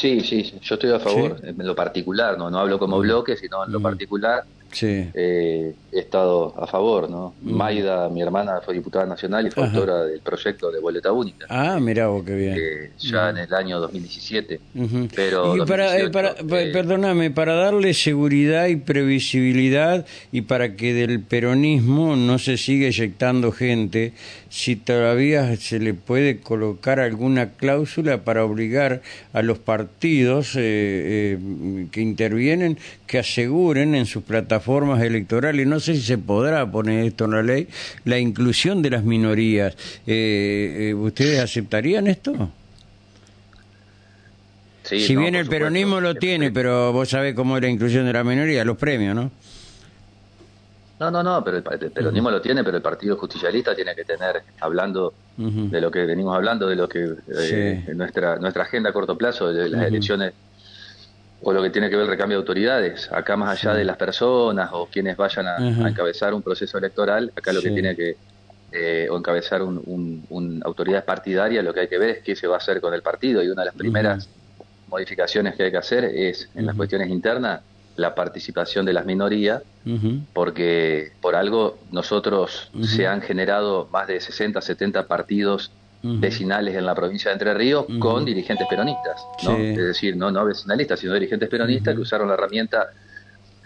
Sí, 0.00 0.20
sí, 0.20 0.58
yo 0.62 0.76
estoy 0.76 0.92
a 0.92 0.98
favor, 0.98 1.38
en 1.42 1.54
lo 1.58 1.76
particular, 1.76 2.38
no, 2.38 2.48
no 2.50 2.58
hablo 2.58 2.78
como 2.78 2.98
bloque, 3.00 3.36
sino 3.36 3.66
en 3.66 3.70
lo 3.72 3.82
particular 3.82 4.44
sí. 4.72 5.10
eh, 5.14 5.74
he 5.92 5.98
estado 5.98 6.54
a 6.56 6.66
favor, 6.66 7.10
¿no? 7.10 7.34
Mm. 7.42 7.52
Maida, 7.52 8.08
mi 8.08 8.22
hermana, 8.22 8.60
fue 8.64 8.74
diputada 8.74 9.06
nacional 9.06 9.46
y 9.46 9.50
fue 9.50 9.64
autora 9.64 10.04
del 10.04 10.20
proyecto 10.20 10.70
de 10.70 10.78
boleta 10.78 11.12
única. 11.12 11.46
Ah, 11.48 11.78
mira 11.80 12.06
vos, 12.08 12.24
qué 12.24 12.34
bien. 12.34 12.92
ya 12.98 13.26
mm. 13.26 13.28
en 13.30 13.38
el 13.38 13.54
año 13.54 13.80
2017. 13.80 14.60
Pero 15.14 15.64
para, 15.66 15.98
eh, 15.98 16.06
eh, 16.06 16.70
perdóname, 16.72 17.30
para 17.30 17.54
darle 17.54 17.94
seguridad 17.94 18.66
y 18.68 18.76
previsibilidad 18.76 20.06
y 20.30 20.42
para 20.42 20.76
que 20.76 20.94
del 20.94 21.20
peronismo 21.20 22.14
no 22.16 22.38
se 22.38 22.56
siga 22.56 22.86
eyectando 22.86 23.50
gente, 23.50 24.12
si 24.48 24.76
todavía 24.76 25.56
se 25.56 25.80
le 25.80 25.94
puede 25.94 26.40
colocar 26.40 27.00
alguna 27.00 27.50
cláusula 27.50 28.24
para 28.24 28.44
obligar 28.44 29.02
a 29.32 29.42
los 29.42 29.58
partidos 29.58 30.52
eh, 30.56 31.38
que 31.90 32.00
intervienen 32.00 32.78
que 33.06 33.18
aseguren 33.18 33.94
en 33.94 34.06
sus 34.06 34.22
plataformas 34.22 34.59
electorales, 35.00 35.66
no 35.66 35.80
sé 35.80 35.94
si 35.94 36.02
se 36.02 36.18
podrá 36.18 36.70
poner 36.70 37.04
esto 37.04 37.24
en 37.24 37.30
la 37.32 37.42
ley, 37.42 37.68
la 38.04 38.18
inclusión 38.18 38.82
de 38.82 38.90
las 38.90 39.04
minorías. 39.04 39.74
Eh, 40.06 40.90
eh, 40.90 40.94
¿Ustedes 40.94 41.40
aceptarían 41.40 42.06
esto? 42.06 42.50
si 44.82 45.14
bien 45.14 45.36
el 45.36 45.46
peronismo 45.46 46.00
lo 46.00 46.16
tiene, 46.16 46.50
pero 46.50 46.92
vos 46.92 47.08
sabés 47.08 47.34
cómo 47.34 47.56
es 47.56 47.62
la 47.62 47.68
inclusión 47.68 48.06
de 48.06 48.12
la 48.12 48.24
minoría, 48.24 48.64
los 48.64 48.76
premios, 48.76 49.14
¿no? 49.14 49.30
No, 50.98 51.10
no, 51.10 51.22
no, 51.22 51.42
pero 51.42 51.56
el, 51.56 51.62
peronismo 51.62 52.30
lo 52.30 52.42
tiene, 52.42 52.62
pero 52.62 52.76
el 52.76 52.82
Partido 52.82 53.16
Justicialista 53.16 53.74
tiene 53.74 53.94
que 53.94 54.04
tener, 54.04 54.42
hablando 54.60 55.14
de 55.36 55.80
lo 55.80 55.90
que 55.90 56.04
venimos 56.04 56.36
hablando, 56.36 56.66
de 56.66 56.76
lo 56.76 56.86
que 56.86 57.08
eh, 57.34 57.84
nuestra 57.94 58.36
nuestra 58.36 58.64
agenda 58.64 58.90
a 58.90 58.92
corto 58.92 59.16
plazo, 59.16 59.50
de 59.50 59.70
las 59.70 59.86
elecciones 59.86 60.34
o 61.42 61.52
lo 61.52 61.62
que 61.62 61.70
tiene 61.70 61.88
que 61.88 61.96
ver 61.96 62.04
el 62.04 62.10
recambio 62.10 62.38
de 62.38 62.42
autoridades. 62.42 63.10
Acá 63.12 63.36
más 63.36 63.58
allá 63.58 63.74
de 63.74 63.84
las 63.84 63.96
personas 63.96 64.70
o 64.72 64.86
quienes 64.86 65.16
vayan 65.16 65.46
a, 65.46 65.88
encabezar 65.88 66.34
un 66.34 66.42
proceso 66.42 66.78
electoral, 66.78 67.32
acá 67.36 67.52
lo 67.52 67.62
que 67.62 67.70
tiene 67.70 67.96
que 67.96 68.16
eh, 68.72 69.08
o 69.10 69.16
encabezar 69.16 69.62
un, 69.62 70.24
un, 70.28 70.62
autoridad 70.64 71.04
partidaria, 71.04 71.62
lo 71.62 71.74
que 71.74 71.80
hay 71.80 71.88
que 71.88 71.98
ver 71.98 72.10
es 72.10 72.18
qué 72.22 72.36
se 72.36 72.46
va 72.46 72.54
a 72.54 72.58
hacer 72.58 72.80
con 72.80 72.94
el 72.94 73.02
partido. 73.02 73.42
Y 73.42 73.48
una 73.48 73.62
de 73.62 73.66
las 73.66 73.74
primeras 73.74 74.28
modificaciones 74.88 75.54
que 75.54 75.64
hay 75.64 75.70
que 75.70 75.76
hacer 75.76 76.04
es 76.04 76.48
en 76.54 76.66
las 76.66 76.76
cuestiones 76.76 77.08
internas 77.08 77.60
la 77.96 78.14
participación 78.14 78.86
de 78.86 78.92
las 78.92 79.04
minorías, 79.04 79.62
porque 80.32 81.12
por 81.20 81.34
algo 81.34 81.78
nosotros 81.90 82.70
se 82.82 83.06
han 83.06 83.22
generado 83.22 83.88
más 83.92 84.06
de 84.06 84.20
60, 84.20 84.60
70 84.60 85.06
partidos 85.06 85.70
vecinales 86.02 86.74
en 86.74 86.86
la 86.86 86.94
provincia 86.94 87.30
de 87.30 87.34
Entre 87.34 87.52
Ríos 87.54 87.84
con 87.98 88.24
dirigentes 88.24 88.66
peronistas, 88.68 89.22
¿no? 89.44 89.56
es 89.56 89.76
decir, 89.76 90.16
no, 90.16 90.30
no 90.30 90.44
vecinalistas, 90.44 91.00
sino 91.00 91.12
dirigentes 91.14 91.48
peronistas 91.48 91.94
que 91.94 92.00
usaron 92.00 92.28
la 92.28 92.34
herramienta 92.34 92.88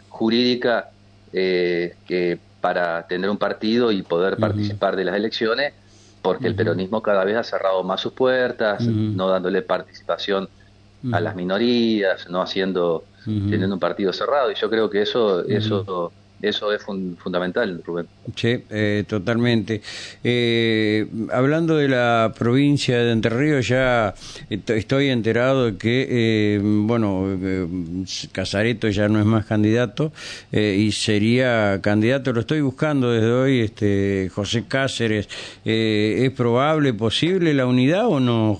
jurídica 0.09 0.91
eh, 1.33 1.95
que 2.07 2.38
para 2.61 3.07
tener 3.07 3.29
un 3.29 3.37
partido 3.37 3.93
y 3.93 4.03
poder 4.03 4.37
participar 4.37 4.97
de 4.97 5.05
las 5.05 5.17
elecciones, 5.17 5.75
porque 6.23 6.47
el 6.47 6.55
peronismo 6.55 7.03
cada 7.03 7.23
vez 7.25 7.37
ha 7.37 7.45
cerrado 7.45 7.83
más 7.85 8.00
sus 8.00 8.14
puertas, 8.14 8.83
no 8.87 9.29
dándole 9.29 9.61
participación 9.61 10.49
a 11.12 11.21
las 11.21 11.37
minorías, 11.37 12.29
no 12.31 12.41
haciendo, 12.41 13.05
teniendo 13.25 13.75
un 13.75 13.81
partido 13.81 14.12
cerrado, 14.12 14.50
y 14.50 14.55
yo 14.55 14.71
creo 14.71 14.88
que 14.88 15.03
eso, 15.03 15.47
eso 15.47 16.11
eso 16.48 16.72
es 16.72 16.82
fundamental, 16.82 17.82
Rubén. 17.84 18.06
Sí, 18.36 18.62
eh, 18.70 19.04
totalmente. 19.06 19.80
Eh, 20.22 21.06
hablando 21.32 21.76
de 21.76 21.88
la 21.88 22.32
provincia 22.36 22.98
de 22.98 23.12
Entre 23.12 23.30
Ríos, 23.30 23.68
ya 23.68 24.14
estoy 24.48 25.08
enterado 25.08 25.66
de 25.66 25.76
que, 25.76 26.06
eh, 26.08 26.60
bueno, 26.62 27.26
Casareto 28.32 28.88
ya 28.88 29.08
no 29.08 29.18
es 29.18 29.26
más 29.26 29.46
candidato 29.46 30.12
y 30.52 30.92
sería 30.92 31.80
candidato, 31.82 32.32
lo 32.32 32.40
estoy 32.40 32.60
buscando 32.60 33.10
desde 33.10 33.30
hoy, 33.30 33.60
este 33.60 34.30
José 34.34 34.64
Cáceres. 34.68 35.28
¿Es 35.64 36.30
probable, 36.32 36.92
posible 36.94 37.54
la 37.54 37.66
unidad 37.66 38.06
o 38.06 38.20
no, 38.20 38.58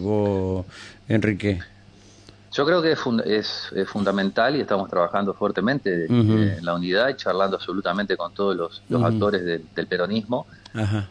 vos, 0.00 0.66
Enrique? 1.08 1.58
Yo 2.60 2.66
creo 2.66 2.82
que 2.82 2.92
es, 2.92 3.72
es, 3.74 3.88
fundamental 3.88 4.54
y 4.54 4.60
estamos 4.60 4.90
trabajando 4.90 5.32
fuertemente 5.32 6.04
en 6.04 6.62
la 6.62 6.74
unidad 6.74 7.08
y 7.08 7.14
charlando 7.16 7.56
absolutamente 7.56 8.18
con 8.18 8.34
todos 8.34 8.54
los, 8.54 9.02
actores 9.02 9.42
del 9.74 9.86
peronismo. 9.86 10.46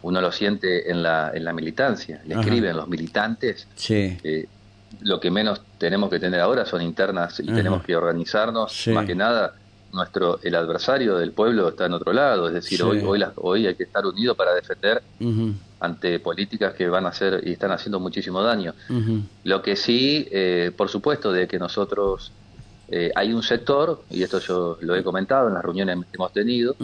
Uno 0.03 0.21
lo 0.21 0.31
siente 0.31 0.91
en 0.91 1.01
la, 1.01 1.31
en 1.33 1.43
la 1.43 1.51
militancia, 1.51 2.21
le 2.27 2.35
escriben 2.35 2.77
los 2.77 2.87
militantes. 2.87 3.67
Eh, 3.89 4.47
lo 5.01 5.19
que 5.19 5.31
menos 5.31 5.63
tenemos 5.79 6.11
que 6.11 6.19
tener 6.19 6.39
ahora 6.39 6.65
son 6.65 6.83
internas 6.83 7.39
y 7.39 7.47
tenemos 7.47 7.81
que 7.81 7.95
organizarnos, 7.95 8.87
más 8.93 9.07
que 9.07 9.15
nada 9.15 9.55
nuestro 9.91 10.39
el 10.43 10.53
adversario 10.53 11.17
del 11.17 11.31
pueblo 11.31 11.69
está 11.69 11.87
en 11.87 11.93
otro 11.93 12.13
lado, 12.13 12.47
es 12.47 12.53
decir, 12.53 12.83
hoy 12.83 13.01
hoy, 13.03 13.25
hoy 13.37 13.65
hay 13.65 13.73
que 13.73 13.85
estar 13.85 14.05
unidos 14.05 14.37
para 14.37 14.53
defender 14.53 15.01
ante 15.79 16.19
políticas 16.19 16.74
que 16.74 16.88
van 16.88 17.05
a 17.05 17.09
hacer 17.09 17.41
y 17.45 17.53
están 17.53 17.71
haciendo 17.71 18.00
muchísimo 18.00 18.41
daño. 18.41 18.74
Lo 19.43 19.62
que 19.62 19.75
sí, 19.75 20.27
eh, 20.31 20.71
por 20.75 20.89
supuesto, 20.89 21.31
de 21.31 21.48
que 21.48 21.57
nosotros 21.57 22.31
eh, 22.89 23.12
hay 23.15 23.33
un 23.33 23.43
sector, 23.43 24.03
y 24.09 24.24
esto 24.24 24.39
yo 24.39 24.77
lo 24.81 24.95
he 24.95 25.03
comentado 25.03 25.48
en 25.48 25.53
las 25.53 25.63
reuniones 25.63 25.98
que 25.98 26.15
hemos 26.15 26.33
tenido, 26.33 26.75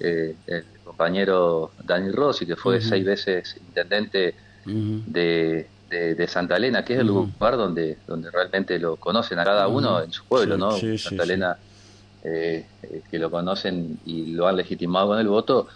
eh, 0.00 0.34
el 0.46 0.64
compañero 0.84 1.72
Daniel 1.84 2.14
Rossi, 2.14 2.46
que 2.46 2.56
fue 2.56 2.80
seis 2.80 3.04
veces 3.04 3.56
intendente 3.66 4.34
de, 4.64 5.66
de, 5.90 6.28
Santa 6.28 6.56
Elena, 6.56 6.84
que 6.84 6.94
es 6.94 7.00
el 7.00 7.06
lugar 7.06 7.56
donde, 7.56 7.98
donde 8.06 8.30
realmente 8.30 8.78
lo 8.78 8.96
conocen 8.96 9.38
a 9.38 9.44
cada 9.44 9.68
uno 9.68 10.02
en 10.02 10.12
su 10.12 10.24
pueblo, 10.24 10.56
¿no? 10.56 10.72
Santa 10.72 11.22
Elena 11.24 11.56
eh, 12.30 12.66
eh, 12.82 13.02
que 13.10 13.18
lo 13.18 13.30
conocen 13.30 13.98
y 14.04 14.32
lo 14.32 14.46
han 14.48 14.56
legitimado 14.56 15.08
con 15.08 15.18
el 15.18 15.28
voto, 15.28 15.68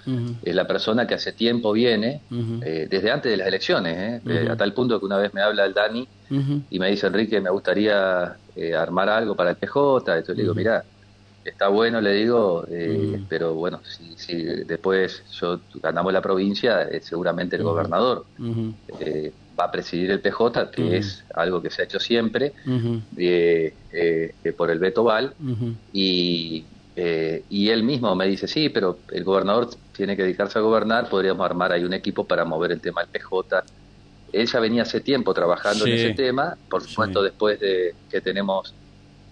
es 0.42 0.54
la 0.54 0.66
persona 0.66 1.06
que 1.06 1.14
hace 1.14 1.32
tiempo 1.32 1.72
viene, 1.72 2.20
eh, 2.62 2.86
desde 2.90 3.10
antes 3.10 3.30
de 3.30 3.38
las 3.38 3.46
elecciones, 3.46 4.22
a 4.50 4.56
tal 4.56 4.74
punto 4.74 4.98
que 4.98 5.06
una 5.06 5.16
vez 5.16 5.32
me 5.32 5.40
habla 5.40 5.64
el 5.64 5.72
Dani 5.72 6.06
y 6.70 6.78
me 6.78 6.90
dice, 6.90 7.06
Enrique, 7.06 7.40
me 7.40 7.50
gustaría 7.50 8.36
armar 8.76 9.08
algo 9.08 9.34
para 9.34 9.50
el 9.50 9.56
PJ, 9.56 9.98
entonces 9.98 10.36
le 10.36 10.42
digo, 10.42 10.54
mira, 10.54 10.84
está 11.44 11.68
bueno, 11.68 12.00
le 12.00 12.12
digo, 12.12 12.66
pero 13.28 13.54
bueno, 13.54 13.80
si, 13.84 14.14
si, 14.16 14.42
después 14.64 15.22
yo 15.32 15.60
ganamos 15.82 16.12
la 16.12 16.20
provincia, 16.20 16.88
seguramente 17.00 17.56
el 17.56 17.62
gobernador 17.62 18.26
va 19.62 19.68
a 19.68 19.70
presidir 19.70 20.10
el 20.10 20.20
PJ, 20.20 20.70
que 20.70 20.96
es 20.96 21.24
algo 21.34 21.62
que 21.62 21.70
se 21.70 21.82
ha 21.82 21.84
hecho 21.84 22.00
siempre, 22.00 22.52
eh, 23.16 24.34
por 24.56 24.70
el 24.70 24.78
Beto 24.78 25.04
Val, 25.04 25.34
y, 25.92 26.64
eh, 26.96 27.44
y 27.48 27.68
él 27.68 27.82
mismo 27.84 28.14
me 28.14 28.26
dice, 28.26 28.46
sí, 28.48 28.68
pero 28.68 28.98
el 29.12 29.24
gobernador 29.24 29.68
tiene 29.92 30.16
que 30.16 30.22
dedicarse 30.22 30.58
a 30.58 30.62
gobernar, 30.62 31.08
podríamos 31.08 31.44
armar 31.44 31.72
ahí 31.72 31.84
un 31.84 31.94
equipo 31.94 32.24
para 32.24 32.44
mover 32.44 32.72
el 32.72 32.80
tema 32.80 33.02
del 33.02 33.10
PJ. 33.10 33.64
Él 34.32 34.46
ya 34.46 34.60
venía 34.60 34.82
hace 34.82 35.00
tiempo 35.00 35.32
trabajando 35.32 35.86
en 35.86 35.92
ese 35.92 36.14
tema, 36.14 36.56
por 36.68 36.82
supuesto 36.82 37.22
después 37.22 37.60
de 37.60 37.94
que 38.10 38.20
tenemos 38.20 38.74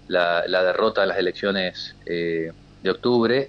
la, 0.09 0.43
derrota 0.47 1.01
de 1.01 1.07
las 1.09 1.19
elecciones 1.19 1.97
eh, 2.07 2.53
de 2.83 2.91
octubre, 2.91 3.49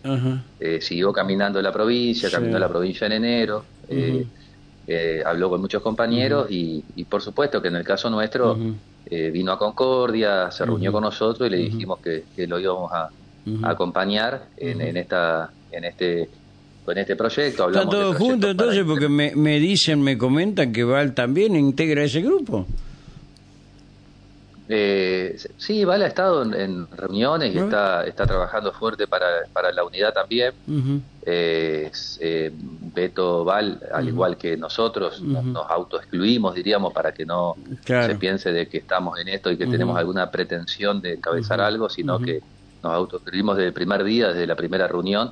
siguió 0.79 1.13
caminando 1.13 1.61
la 1.61 1.71
provincia, 1.71 2.29
caminó 2.31 2.57
la 2.57 2.69
provincia 2.69 3.07
en 3.07 3.13
enero, 3.13 3.65
habló 5.25 5.50
con 5.50 5.62
muchos 5.62 5.81
compañeros 5.81 6.48
y, 6.50 6.83
por 7.10 7.21
supuesto 7.21 7.62
que 7.62 7.67
en 7.67 7.75
el 7.75 7.83
caso 7.83 8.10
nuestro 8.10 8.57
eh, 9.05 9.31
vino 9.31 9.51
a 9.51 9.60
Concordia, 9.60 10.51
se 10.51 10.65
reunió 10.65 10.91
con 10.91 11.03
nosotros 11.03 11.48
y 11.48 11.51
le 11.51 11.57
dijimos 11.57 12.00
que, 12.00 12.24
lo 12.48 12.60
íbamos 12.60 12.91
a, 12.91 13.10
acompañar 13.63 14.50
en, 14.57 14.98
esta 14.98 15.50
en 15.71 15.83
este 15.83 16.29
en 16.88 16.98
este 16.98 17.15
proyecto. 17.15 17.63
Hablamos 17.63 17.86
¿Están 17.86 18.01
todos 18.01 18.17
juntos 18.17 18.51
entonces? 18.51 18.83
Porque 18.86 19.07
me, 19.07 19.36
me 19.36 19.60
dicen, 19.60 20.01
me 20.01 20.17
comentan 20.17 20.74
que 20.74 20.83
Val 20.83 21.13
también 21.13 21.55
integra 21.55 22.03
ese 22.03 22.21
grupo. 22.21 22.65
Eh, 24.73 25.37
sí, 25.57 25.83
Val 25.83 26.01
ha 26.01 26.07
estado 26.07 26.43
en, 26.43 26.87
reuniones 26.91 27.53
y 27.53 27.57
está, 27.57 28.05
está 28.05 28.25
trabajando 28.25 28.71
fuerte 28.71 29.05
para, 29.05 29.27
para 29.51 29.69
la 29.73 29.83
unidad 29.83 30.13
también. 30.13 30.53
eh, 31.25 31.91
eh, 32.21 32.51
Beto 32.55 33.43
Val, 33.43 33.81
al 33.93 34.07
igual 34.07 34.37
que 34.37 34.55
nosotros, 34.55 35.21
nos, 35.21 35.69
autoexcluimos, 35.69 36.55
diríamos, 36.55 36.93
para 36.93 37.11
que 37.11 37.25
no 37.25 37.57
se 37.85 38.15
piense 38.15 38.53
de 38.53 38.69
que 38.69 38.77
estamos 38.77 39.19
en 39.19 39.27
esto 39.27 39.51
y 39.51 39.57
que 39.57 39.67
tenemos 39.67 39.97
alguna 39.97 40.31
pretensión 40.31 41.01
de 41.01 41.15
encabezar 41.15 41.59
algo, 41.59 41.89
sino 41.89 42.19
que 42.19 42.41
nos 42.81 42.93
autoexcluimos 42.93 43.57
desde 43.57 43.67
el 43.67 43.73
primer 43.73 44.05
día, 44.05 44.29
desde 44.29 44.47
la 44.47 44.55
primera 44.55 44.87
reunión. 44.87 45.31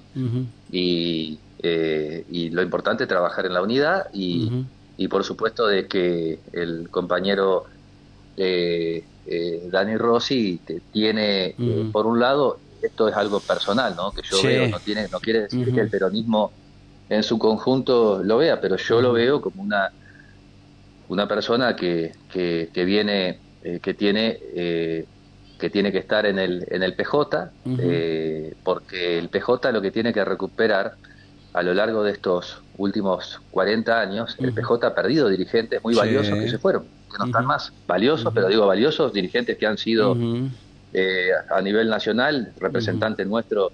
Y, 0.69 1.39
eh, 1.63 2.25
y 2.29 2.49
lo 2.49 2.61
importante 2.61 3.03
es 3.05 3.07
trabajar 3.07 3.45
en 3.45 3.53
la 3.53 3.61
unidad 3.61 4.07
y, 4.11 4.65
y 4.97 5.07
por 5.07 5.23
supuesto 5.23 5.65
de 5.65 5.87
que 5.87 6.39
el 6.51 6.89
compañero 6.89 7.67
eh, 8.39 9.03
eh, 9.25 9.69
Dani 9.69 9.97
Rossi 9.97 10.59
tiene, 10.91 11.47
eh, 11.47 11.89
por 11.91 12.07
un 12.07 12.19
lado, 12.19 12.57
esto 12.81 13.07
es 13.09 13.15
algo 13.15 13.41
personal, 13.41 13.95
¿no? 13.95 14.11
Que 14.11 14.21
yo 14.23 14.41
veo, 14.41 14.67
no 14.69 14.79
tiene, 14.79 15.07
no 15.09 15.19
quiere 15.19 15.41
decir 15.41 15.73
que 15.73 15.81
el 15.81 15.89
peronismo 15.89 16.51
en 17.09 17.21
su 17.21 17.37
conjunto 17.37 18.23
lo 18.23 18.37
vea, 18.37 18.61
pero 18.61 18.77
yo 18.77 19.01
lo 19.01 19.13
veo 19.13 19.41
como 19.41 19.61
una 19.61 19.91
una 21.09 21.27
persona 21.27 21.75
que, 21.75 22.13
que, 22.31 22.85
viene, 22.85 23.39
eh, 23.63 23.79
que 23.81 23.93
tiene 23.95 24.37
eh, 24.55 25.05
que 25.57 25.69
tiene 25.69 25.91
que 25.91 25.97
estar 25.97 26.25
en 26.25 26.39
el 26.39 26.65
en 26.69 26.83
el 26.83 26.95
PJ, 26.95 27.51
porque 28.63 29.17
el 29.17 29.27
PJ 29.29 29.71
lo 29.71 29.81
que 29.81 29.91
tiene 29.91 30.13
que 30.13 30.23
recuperar 30.23 30.95
a 31.53 31.63
lo 31.63 31.73
largo 31.73 32.03
de 32.03 32.11
estos 32.11 32.63
últimos 32.77 33.41
40 33.51 33.99
años, 33.99 34.35
el 34.39 34.53
PJ 34.53 34.87
ha 34.87 34.95
perdido 34.95 35.27
dirigentes 35.27 35.83
muy 35.83 35.95
valiosos 35.95 36.37
que 36.39 36.47
se 36.49 36.57
fueron 36.57 36.98
que 37.09 37.17
no 37.17 37.25
están 37.25 37.45
más. 37.45 37.71
Valiosos, 37.87 38.31
pero 38.33 38.47
digo 38.47 38.67
valiosos, 38.67 39.11
dirigentes 39.13 39.57
que 39.57 39.65
han 39.65 39.77
sido 39.77 40.15
eh, 40.93 41.29
a 41.49 41.61
nivel 41.61 41.89
nacional, 41.89 42.53
representantes 42.59 43.25
nuestros 43.27 43.71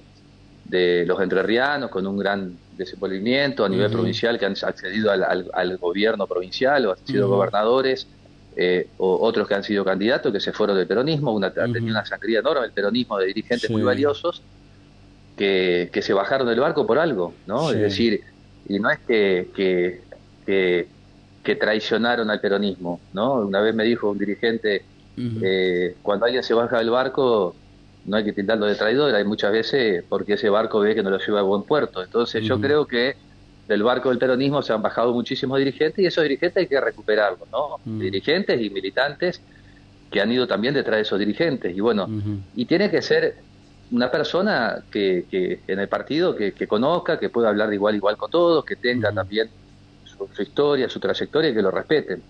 de 0.65 1.06
los 1.06 1.22
entrerrianos, 1.22 1.89
con 1.89 2.08
un 2.08 2.18
gran 2.18 2.58
desenvolvimiento, 2.77 3.63
a 3.63 3.70
nivel 3.70 3.92
provincial, 3.92 4.39
que 4.39 4.46
han 4.46 4.56
accedido 4.63 5.12
al, 5.12 5.77
gobierno 5.77 6.27
provincial 6.27 6.88
o 6.88 6.92
han 6.92 7.06
sido 7.06 7.30
gobernadores, 7.30 8.08
eh, 8.58 8.88
o 8.98 9.20
otros 9.20 9.48
que 9.48 9.54
han 9.54 9.63
sido 9.63 9.84
candidatos, 9.84 10.32
que 10.32 10.39
se 10.39 10.54
fueron 10.54 10.77
del 10.77 10.88
peronismo, 10.88 11.34
una, 11.34 11.51
tenido 11.51 11.86
una 11.86 12.06
sangría 12.06 12.39
enorme 12.39 12.65
el 12.65 12.72
peronismo 12.72 13.18
de 13.18 13.27
dirigentes 13.27 13.70
muy 13.70 13.84
valiosos, 13.84 14.42
que, 15.38 15.89
que, 15.92 16.01
se 16.01 16.13
bajaron 16.13 16.48
del 16.48 16.62
barco 16.62 16.88
por 16.88 16.98
algo, 16.98 17.34
¿no? 17.46 17.70
Es 17.70 17.80
decir, 17.80 18.22
y 18.70 18.80
no 18.80 18.89
es 18.89 19.00
que, 19.00 19.50
que 19.54 20.01
que 20.46 20.88
traicionaron 21.54 22.32
al 22.32 22.40
peronismo, 22.40 23.00
¿no? 23.14 23.36
Una 23.36 23.62
vez 23.62 23.75
me 23.75 23.84
dijo 23.84 24.10
un 24.10 24.18
dirigente, 24.18 24.84
eh, 25.16 25.96
cuando 26.02 26.25
alguien 26.25 26.42
se 26.44 26.56
baja 26.56 26.80
del 26.80 26.90
barco, 26.90 27.56
no 28.06 28.18
hay 28.18 28.24
que 28.24 28.34
tildarlo 28.34 28.66
de 28.66 28.74
traidor, 28.74 29.14
hay 29.14 29.24
muchas 29.24 29.52
veces 29.52 30.04
porque 30.10 30.34
ese 30.34 30.50
barco 30.50 30.80
ve 30.80 30.96
que 30.96 31.04
no 31.04 31.12
lo 31.12 31.20
lleva 31.20 31.42
a 31.42 31.44
buen 31.44 31.62
puerto. 31.62 32.02
Entonces 32.04 32.44
yo 32.44 32.60
creo 32.60 32.88
que 32.88 33.16
del 33.68 33.84
barco 33.84 34.10
del 34.10 34.18
peronismo 34.18 34.62
se 34.62 34.74
han 34.74 34.82
bajado 34.82 35.14
muchísimos 35.14 35.60
dirigentes 35.60 36.04
y 36.04 36.08
esos 36.08 36.24
dirigentes 36.24 36.58
hay 36.58 36.68
que 36.68 36.82
recuperarlos, 36.82 37.48
¿no? 37.52 37.78
Dirigentes 38.00 38.60
y 38.62 38.70
militantes 38.70 39.42
que 40.12 40.22
han 40.22 40.32
ido 40.32 40.48
también 40.48 40.74
detrás 40.74 40.98
de 40.98 41.02
esos 41.02 41.20
dirigentes. 41.20 41.75
Y 41.75 41.80
bueno, 41.80 42.08
y 42.56 42.66
tiene 42.66 42.90
que 42.90 43.02
ser 43.02 43.36
una 43.92 44.10
persona 44.12 44.84
que, 44.92 45.25
que 45.30 45.60
en 45.68 45.80
el 45.80 45.88
partido 45.88 46.36
que, 46.36 46.54
que, 46.54 46.68
conozca, 46.68 47.20
que 47.20 47.30
pueda 47.30 47.50
hablar 47.50 47.70
de 47.70 47.75
igual 47.75 47.94
a 47.94 47.98
igual 47.98 48.18
con 48.18 48.32
todos, 48.32 48.66
que 48.66 48.75
tenga 48.75 49.12
también 49.12 49.50
su, 50.34 50.41
historia, 50.41 50.89
su 50.89 51.00
trayectoria 51.00 51.50
y 51.50 51.53
que 51.53 51.62
lo 51.62 51.72
respeten. 51.72 52.22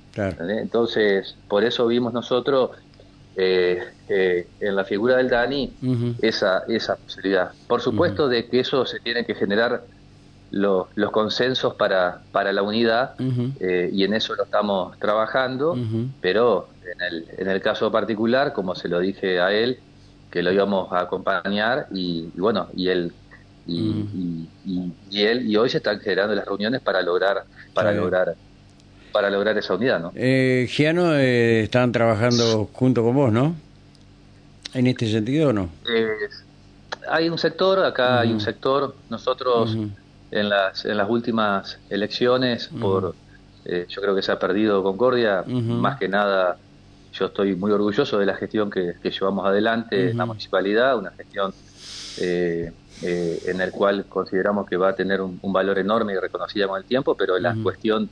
Entonces, 0.60 1.36
por 1.48 1.64
eso 1.64 1.88
vimos 1.88 2.14
nosotros 2.14 2.72
eh, 3.38 3.84
eh, 4.08 4.48
en 4.60 4.76
la 4.76 4.86
figura 4.86 5.18
del 5.18 5.30
Dani 5.30 5.74
esa, 6.22 6.64
esa 6.68 6.96
posibilidad. 6.96 7.52
Por 7.68 7.82
supuesto 7.82 8.28
de 8.28 8.48
que 8.48 8.62
eso 8.62 8.86
se 8.86 9.00
tiene 9.00 9.26
que 9.26 9.36
generar 9.36 9.84
los, 10.52 10.88
los 10.96 11.12
consensos 11.12 11.74
para, 11.74 12.22
para 12.32 12.54
la 12.54 12.62
unidad 12.62 13.16
eh, 13.60 13.90
y 13.92 14.04
en 14.04 14.14
eso 14.14 14.36
lo 14.36 14.44
estamos 14.44 14.98
trabajando, 15.00 15.78
pero 16.22 16.70
en 16.94 17.02
el, 17.02 17.26
en 17.38 17.50
el 17.50 17.62
caso 17.62 17.92
particular, 17.92 18.54
como 18.54 18.74
se 18.76 18.88
lo 18.88 19.00
dije 19.00 19.40
a 19.40 19.52
él, 19.52 19.80
que 20.32 20.42
lo 20.42 20.52
íbamos 20.52 20.92
a 20.94 21.02
acompañar 21.02 21.88
y, 21.92 22.30
bueno, 22.36 22.68
y 22.76 22.88
él 22.88 23.12
y, 23.68 24.48
y, 25.10 25.22
él 25.24 25.50
y 25.50 25.58
hoy 25.58 25.70
se 25.70 25.78
están 25.78 26.00
generando 26.00 26.36
las 26.36 26.46
reuniones 26.46 26.82
para 26.82 27.02
lograr 27.02 27.46
para 27.76 27.92
lograr 27.92 28.36
para 29.12 29.30
lograr 29.30 29.58
esa 29.58 29.76
unidad, 29.76 30.02
¿no? 30.02 30.12
Eh, 30.14 30.68
Giano, 30.70 31.16
eh, 31.16 31.62
están 31.62 31.94
trabajando 31.94 32.70
junto 32.74 33.02
con 33.02 33.16
vos, 33.16 33.32
¿no? 33.32 33.56
En 34.74 34.88
este 34.88 35.10
sentido 35.10 35.50
o 35.50 35.54
no? 35.54 35.70
Eh, 35.88 36.10
hay 37.10 37.30
un 37.30 37.38
sector, 37.38 37.86
acá 37.86 38.20
hay 38.20 38.34
un 38.34 38.42
sector, 38.42 38.94
nosotros 39.10 39.78
en 40.32 40.50
las 40.50 40.84
en 40.84 40.98
las 40.98 41.10
últimas 41.10 41.80
elecciones 41.90 42.68
por 42.82 43.16
eh, 43.64 43.86
yo 43.88 44.02
creo 44.02 44.14
que 44.16 44.22
se 44.22 44.34
ha 44.34 44.40
perdido 44.40 44.84
Concordia, 44.84 45.44
más 45.48 45.98
que 45.98 46.10
nada 46.10 46.58
yo 47.18 47.28
estoy 47.28 47.56
muy 47.56 47.72
orgulloso 47.72 48.20
de 48.20 48.26
la 48.26 48.36
gestión 48.36 48.70
que, 48.70 48.96
llevamos 49.04 49.46
adelante 49.46 50.12
en 50.12 50.18
la 50.18 50.26
municipalidad, 50.26 50.98
una 50.98 51.12
gestión 51.12 51.54
eh, 52.20 52.72
eh, 53.04 53.40
en 53.48 53.58
la 53.58 53.72
cual 53.72 54.06
consideramos 54.06 54.68
que 54.68 54.78
va 54.78 54.90
a 54.90 54.96
tener 54.96 55.22
un, 55.22 55.40
valor 55.42 55.80
enorme 55.80 56.14
y 56.14 56.18
reconocida 56.18 56.68
con 56.68 56.78
el 56.78 56.84
tiempo, 56.84 57.16
pero 57.16 57.40
la 57.40 57.56
cuestión, 57.64 58.10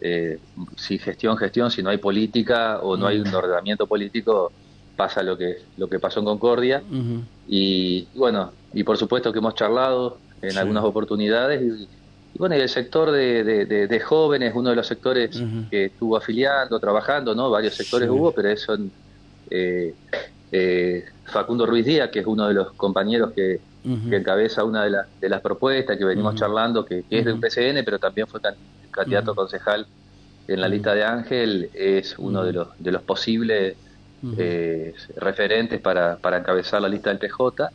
eh, 0.00 0.38
si 0.76 0.98
gestión, 0.98 1.36
gestión, 1.38 1.70
si 1.70 1.82
no 1.82 1.90
hay 1.90 1.98
política 1.98 2.80
o 2.80 2.96
no 2.96 3.06
hay 3.06 3.20
un 3.20 3.34
ordenamiento 3.34 3.86
político, 3.86 4.52
pasa 4.96 5.22
lo 5.22 5.36
que, 5.36 5.62
lo 5.78 5.88
que 5.88 5.98
pasó 5.98 6.20
en 6.20 6.26
Concordia. 6.26 6.82
y, 7.48 8.06
bueno, 8.14 8.52
y 8.74 8.84
por 8.84 8.98
supuesto 8.98 9.32
que 9.32 9.38
hemos 9.38 9.54
charlado 9.54 10.18
en 10.42 10.58
algunas 10.58 10.84
oportunidades 10.84 11.62
y, 11.62 11.88
y 12.36 12.38
bueno, 12.38 12.54
y 12.54 12.60
el 12.60 12.68
sector 12.68 13.12
de, 13.12 14.02
jóvenes, 14.04 14.52
uno 14.54 14.68
de 14.68 14.76
los 14.76 14.86
sectores 14.86 15.42
que 15.70 15.86
estuvo 15.86 16.18
afiliando, 16.18 16.78
trabajando, 16.78 17.34
¿no? 17.34 17.48
Varios 17.48 17.74
sectores 17.74 18.10
hubo, 18.10 18.30
pero 18.32 18.50
eso 18.50 18.76
eh, 19.48 19.94
eh, 20.52 21.04
Facundo 21.24 21.64
Ruiz 21.64 21.86
Díaz, 21.86 22.10
que 22.10 22.18
es 22.18 22.26
uno 22.26 22.46
de 22.46 22.52
los 22.52 22.74
compañeros 22.74 23.32
que, 23.32 23.58
encabeza 23.82 24.64
una 24.64 24.84
de, 24.84 24.98
de, 25.18 25.28
las 25.30 25.40
propuestas 25.40 25.96
que 25.96 26.04
venimos 26.04 26.34
charlando, 26.34 26.84
que, 26.84 27.04
es 27.08 27.24
de 27.24 27.32
un 27.32 27.40
PCN, 27.40 27.82
pero 27.86 27.98
también 27.98 28.26
fue 28.26 28.38
candidato 28.90 29.34
concejal 29.34 29.86
en 30.46 30.60
la 30.60 30.68
lista 30.68 30.94
de 30.94 31.04
Ángel, 31.04 31.70
es 31.72 32.18
uno 32.18 32.44
de 32.44 32.52
los, 32.52 32.68
de 32.78 32.92
los 32.92 33.00
posibles 33.00 33.76
eh, 34.38 34.94
referentes 35.16 35.80
para, 35.80 36.16
para 36.16 36.38
encabezar 36.38 36.80
la 36.80 36.88
lista 36.88 37.10
del 37.10 37.18
PJ. 37.18 37.70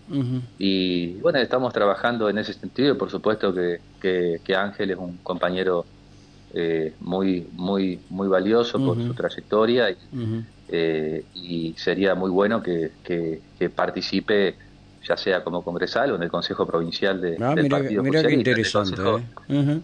Y 0.57 1.13
bueno, 1.19 1.39
estamos 1.39 1.73
trabajando 1.73 2.29
en 2.29 2.37
ese 2.37 2.53
sentido. 2.53 2.97
Por 2.97 3.09
supuesto 3.09 3.53
que, 3.53 3.79
que, 4.43 4.55
Ángel 4.55 4.91
es 4.91 4.97
un 4.97 5.17
compañero 5.17 5.85
eh, 6.53 6.93
muy, 6.99 7.47
muy, 7.53 7.99
muy 8.09 8.27
valioso 8.27 8.77
por 8.79 8.97
su 8.97 9.13
trayectoria 9.13 9.91
y, 9.91 9.97
eh, 10.69 11.23
y, 11.33 11.73
sería 11.77 12.15
muy 12.15 12.29
bueno 12.29 12.61
que, 12.61 12.91
que, 13.03 13.69
participe 13.69 14.55
ya 15.07 15.17
sea 15.17 15.43
como 15.43 15.63
congresal 15.63 16.11
o 16.11 16.15
en 16.15 16.23
el 16.23 16.29
Consejo 16.29 16.65
Provincial 16.65 17.19
de, 17.19 17.37
ah, 17.41 17.55
del 17.55 17.69
Partido 17.69 18.03
interesante. 18.31 19.01
en 19.47 19.83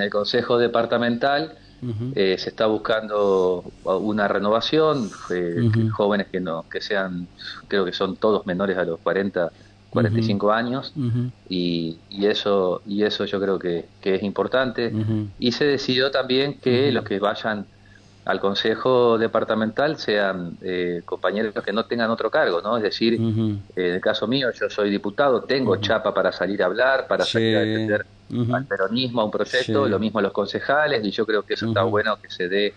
el 0.00 0.10
Consejo 0.10 0.58
Departamental 0.58 1.56
eh, 2.14 2.36
se 2.38 2.50
está 2.50 2.66
buscando 2.66 3.64
una 3.84 4.28
renovación, 4.28 5.10
eh, 5.30 5.70
jóvenes 5.92 6.28
que 6.28 6.40
no 6.40 6.64
que 6.70 6.80
sean, 6.80 7.26
creo 7.68 7.84
que 7.84 7.92
son 7.92 8.16
todos 8.16 8.46
menores 8.46 8.76
a 8.78 8.84
los 8.84 9.00
40, 9.00 9.50
45 9.90 10.52
años, 10.52 10.92
y, 11.48 11.98
y, 12.10 12.26
eso 12.26 12.82
y 12.86 13.04
eso 13.04 13.26
yo 13.26 13.40
creo 13.40 13.58
que, 13.58 13.86
que 14.00 14.16
es 14.16 14.22
importante. 14.22 14.92
Y 15.38 15.52
se 15.52 15.64
decidió 15.64 16.10
también 16.10 16.58
que 16.58 16.90
los 16.90 17.04
que 17.04 17.18
vayan 17.18 17.66
al 18.24 18.40
Consejo 18.40 19.18
Departamental 19.18 19.98
sean 19.98 20.56
eh, 20.62 21.02
compañeros 21.04 21.52
que 21.62 21.72
no 21.72 21.84
tengan 21.84 22.10
otro 22.10 22.30
cargo, 22.30 22.62
¿no? 22.62 22.76
Es 22.76 22.82
decir, 22.82 23.14
en 23.14 23.62
el 23.76 24.00
caso 24.00 24.26
mío, 24.26 24.50
yo 24.58 24.70
soy 24.70 24.90
diputado, 24.90 25.42
tengo 25.42 25.76
chapa 25.76 26.14
para 26.14 26.32
salir 26.32 26.62
a 26.62 26.66
hablar, 26.66 27.06
para 27.06 27.24
salir 27.24 27.56
a 27.56 27.60
defender 27.60 28.06
al 28.52 28.66
peronismo, 28.66 29.20
a 29.20 29.24
un 29.24 29.30
proyecto, 29.30 29.88
lo 29.88 29.98
mismo 29.98 30.18
a 30.18 30.22
los 30.22 30.32
concejales, 30.32 31.04
y 31.04 31.10
yo 31.10 31.26
creo 31.26 31.42
que 31.42 31.54
eso 31.54 31.66
está 31.66 31.82
bueno 31.84 32.20
que 32.20 32.30
se 32.30 32.48
dé 32.48 32.74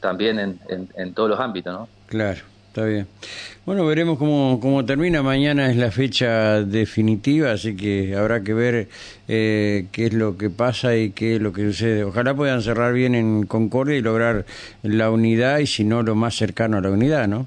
también 0.00 0.38
en, 0.38 0.58
en 0.94 1.14
todos 1.14 1.30
los 1.30 1.40
ámbitos, 1.40 1.72
¿no? 1.72 1.88
Claro. 2.06 2.40
Está 2.76 2.84
bien. 2.84 3.06
Bueno, 3.64 3.86
veremos 3.86 4.18
cómo, 4.18 4.60
cómo 4.60 4.84
termina. 4.84 5.22
Mañana 5.22 5.70
es 5.70 5.78
la 5.78 5.90
fecha 5.90 6.60
definitiva, 6.60 7.52
así 7.52 7.74
que 7.74 8.14
habrá 8.14 8.42
que 8.42 8.52
ver 8.52 8.88
eh, 9.28 9.86
qué 9.92 10.04
es 10.04 10.12
lo 10.12 10.36
que 10.36 10.50
pasa 10.50 10.94
y 10.94 11.10
qué 11.12 11.36
es 11.36 11.40
lo 11.40 11.54
que 11.54 11.62
sucede. 11.62 12.04
Ojalá 12.04 12.34
puedan 12.34 12.60
cerrar 12.60 12.92
bien 12.92 13.14
en 13.14 13.46
Concordia 13.46 13.96
y 13.96 14.02
lograr 14.02 14.44
la 14.82 15.10
unidad 15.10 15.60
y 15.60 15.66
si 15.66 15.84
no, 15.84 16.02
lo 16.02 16.14
más 16.16 16.36
cercano 16.36 16.76
a 16.76 16.82
la 16.82 16.90
unidad, 16.90 17.26
¿no? 17.26 17.46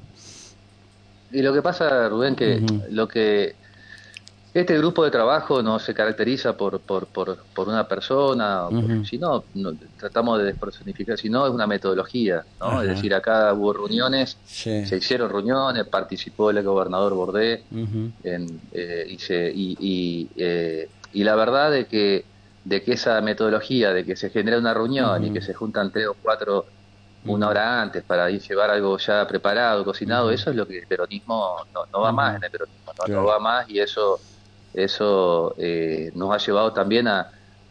Y 1.31 1.43
lo 1.43 1.53
que 1.53 1.61
pasa, 1.61 2.09
Rubén, 2.09 2.35
que 2.35 2.63
lo 2.89 3.07
que 3.07 3.53
este 4.59 4.77
grupo 4.77 5.03
de 5.03 5.11
trabajo 5.11 5.61
no 5.61 5.79
se 5.79 5.93
caracteriza 5.93 6.55
por, 6.55 6.79
por, 6.79 7.07
por, 7.07 7.37
por 7.53 7.67
una 7.67 7.87
persona, 7.87 8.67
sino 9.03 9.43
no, 9.53 9.73
tratamos 9.97 10.39
de 10.39 10.45
despersonificar, 10.45 11.17
sino 11.17 11.45
es 11.45 11.53
una 11.53 11.67
metodología, 11.67 12.43
¿no? 12.59 12.81
Es 12.81 12.89
decir, 12.89 13.13
acá 13.13 13.53
hubo 13.53 13.73
reuniones, 13.73 14.37
se 14.45 14.95
hicieron 14.95 15.29
reuniones, 15.29 15.87
participó 15.87 16.51
el 16.51 16.63
gobernador 16.63 17.13
Bordé, 17.13 17.63
en, 18.23 18.61
eh, 18.71 19.05
y, 19.09 19.17
se, 19.17 19.51
y, 19.53 20.29
eh, 20.35 20.89
y, 21.13 21.23
la 21.23 21.35
verdad 21.35 21.71
de 21.71 21.85
que, 21.85 22.25
de 22.63 22.81
que 22.81 22.93
esa 22.93 23.19
metodología, 23.21 23.93
de 23.93 24.05
que 24.05 24.15
se 24.15 24.29
genera 24.29 24.57
una 24.57 24.73
reunión 24.73 25.23
y 25.23 25.31
que 25.31 25.41
se 25.41 25.53
juntan 25.53 25.91
tres 25.91 26.07
o 26.07 26.15
cuatro 26.21 26.65
una 27.25 27.49
hora 27.49 27.81
antes 27.81 28.03
para 28.03 28.31
ir 28.31 28.41
llevar 28.41 28.69
algo 28.69 28.97
ya 28.97 29.27
preparado, 29.27 29.83
cocinado, 29.83 30.31
eso 30.31 30.49
es 30.49 30.55
lo 30.55 30.65
que 30.65 30.79
el 30.79 30.87
peronismo 30.87 31.57
no, 31.73 31.85
no 31.91 32.01
va 32.01 32.11
más 32.11 32.37
en 32.37 32.43
el 32.45 32.51
peronismo, 32.51 32.93
no 33.07 33.25
va 33.25 33.39
más 33.39 33.69
y 33.69 33.79
eso 33.79 34.19
eso 34.73 35.55
eh, 35.57 36.11
nos 36.15 36.33
ha 36.33 36.37
llevado 36.37 36.73
también 36.73 37.07
a, 37.07 37.29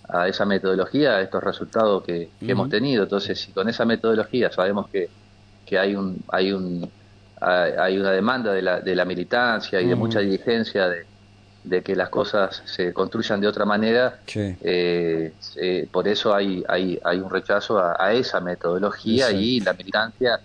a, 0.09 0.29
esa 0.29 0.45
metodología, 0.45 1.17
a 1.17 1.23
estos 1.23 1.43
resultados 1.43 2.03
que, 2.05 2.31
hemos 2.41 2.69
tenido. 2.69 3.05
Entonces, 3.05 3.41
si 3.41 3.53
con 3.53 3.69
esa 3.69 3.85
metodología 3.85 4.51
sabemos 4.51 4.89
que, 4.89 5.09
que 5.67 5.79
hay 5.79 5.95
un 5.95 6.19
hay 6.29 6.53
un 6.53 6.91
hay 7.41 7.97
una 7.97 8.11
demanda 8.11 8.53
de 8.53 8.63
la, 8.63 8.81
de 8.81 8.97
la 8.97 9.05
militancia 9.05 9.81
y 9.81 9.87
de 9.87 9.95
mucha 9.95 10.19
diligencia 10.19 10.89
de, 10.89 11.07
de, 11.63 11.83
que 11.85 11.95
las 11.95 12.09
cosas 12.09 12.65
se 12.67 12.93
construyan 12.93 13.41
de 13.41 13.47
otra 13.47 13.65
manera, 13.65 14.19
eh, 14.35 15.33
eh, 15.55 15.89
por 15.93 16.09
eso 16.09 16.35
hay, 16.35 16.65
hay, 16.67 16.99
hay 17.05 17.21
un 17.21 17.31
rechazo 17.31 17.79
a, 17.79 18.13
esa 18.13 18.41
metodología 18.41 19.31
y 19.31 19.61
la 19.61 19.73
militancia 19.73 20.41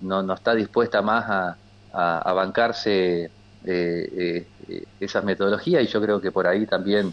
no, 0.00 0.24
no 0.24 0.34
está 0.34 0.52
dispuesta 0.56 1.00
más 1.00 1.26
a, 1.28 1.56
a 1.92 2.32
bancarse 2.32 3.30
eh, 3.66 4.46
eh, 4.68 4.84
esas 5.00 5.24
metodologías 5.24 5.82
y 5.82 5.86
yo 5.86 6.00
creo 6.00 6.20
que 6.20 6.30
por 6.30 6.46
ahí 6.46 6.66
también 6.66 7.12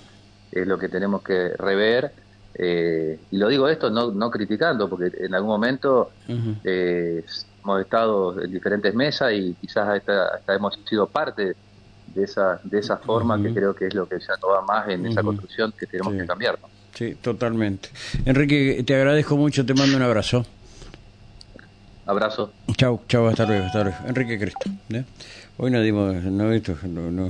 es 0.51 0.67
lo 0.67 0.77
que 0.77 0.89
tenemos 0.89 1.21
que 1.23 1.49
rever. 1.57 2.11
Eh, 2.55 3.19
y 3.31 3.37
lo 3.37 3.47
digo 3.47 3.67
esto 3.67 3.89
no, 3.89 4.11
no 4.11 4.29
criticando, 4.29 4.87
porque 4.87 5.11
en 5.17 5.33
algún 5.33 5.49
momento 5.49 6.11
eh, 6.63 7.25
hemos 7.63 7.81
estado 7.81 8.39
en 8.39 8.51
diferentes 8.51 8.93
mesas 8.93 9.33
y 9.33 9.55
quizás 9.59 9.89
hasta, 9.89 10.53
hemos 10.53 10.77
sido 10.87 11.07
parte 11.07 11.55
de 12.13 12.23
esa, 12.23 12.59
de 12.63 12.79
esa 12.79 12.97
forma 12.97 13.41
que 13.41 13.51
creo 13.51 13.73
que 13.73 13.87
es 13.87 13.95
lo 13.95 14.07
que 14.07 14.19
ya 14.19 14.35
no 14.41 14.49
va 14.49 14.61
más 14.61 14.87
en 14.89 15.07
esa 15.07 15.23
construcción 15.23 15.73
que 15.77 15.87
tenemos 15.87 16.13
que 16.13 16.27
cambiar. 16.27 16.59
Sí, 16.93 17.15
totalmente. 17.15 17.89
Enrique, 18.25 18.83
te 18.85 18.95
agradezco 18.95 19.35
mucho, 19.35 19.65
te 19.65 19.73
mando 19.73 19.97
un 19.97 20.03
abrazo. 20.03 20.45
Abrazo. 22.05 22.53
Chau, 22.77 23.01
chau, 23.07 23.27
hasta 23.27 23.45
luego, 23.45 23.65
hasta 23.65 23.83
luego. 23.83 23.97
Enrique 24.05 24.37
Cristo. 24.37 24.69
Hoy 25.55 25.69
no 25.69 25.81
dimos, 25.81 26.23
no, 26.23 26.51
esto, 26.51 26.75
no, 26.87 27.11
no, 27.11 27.29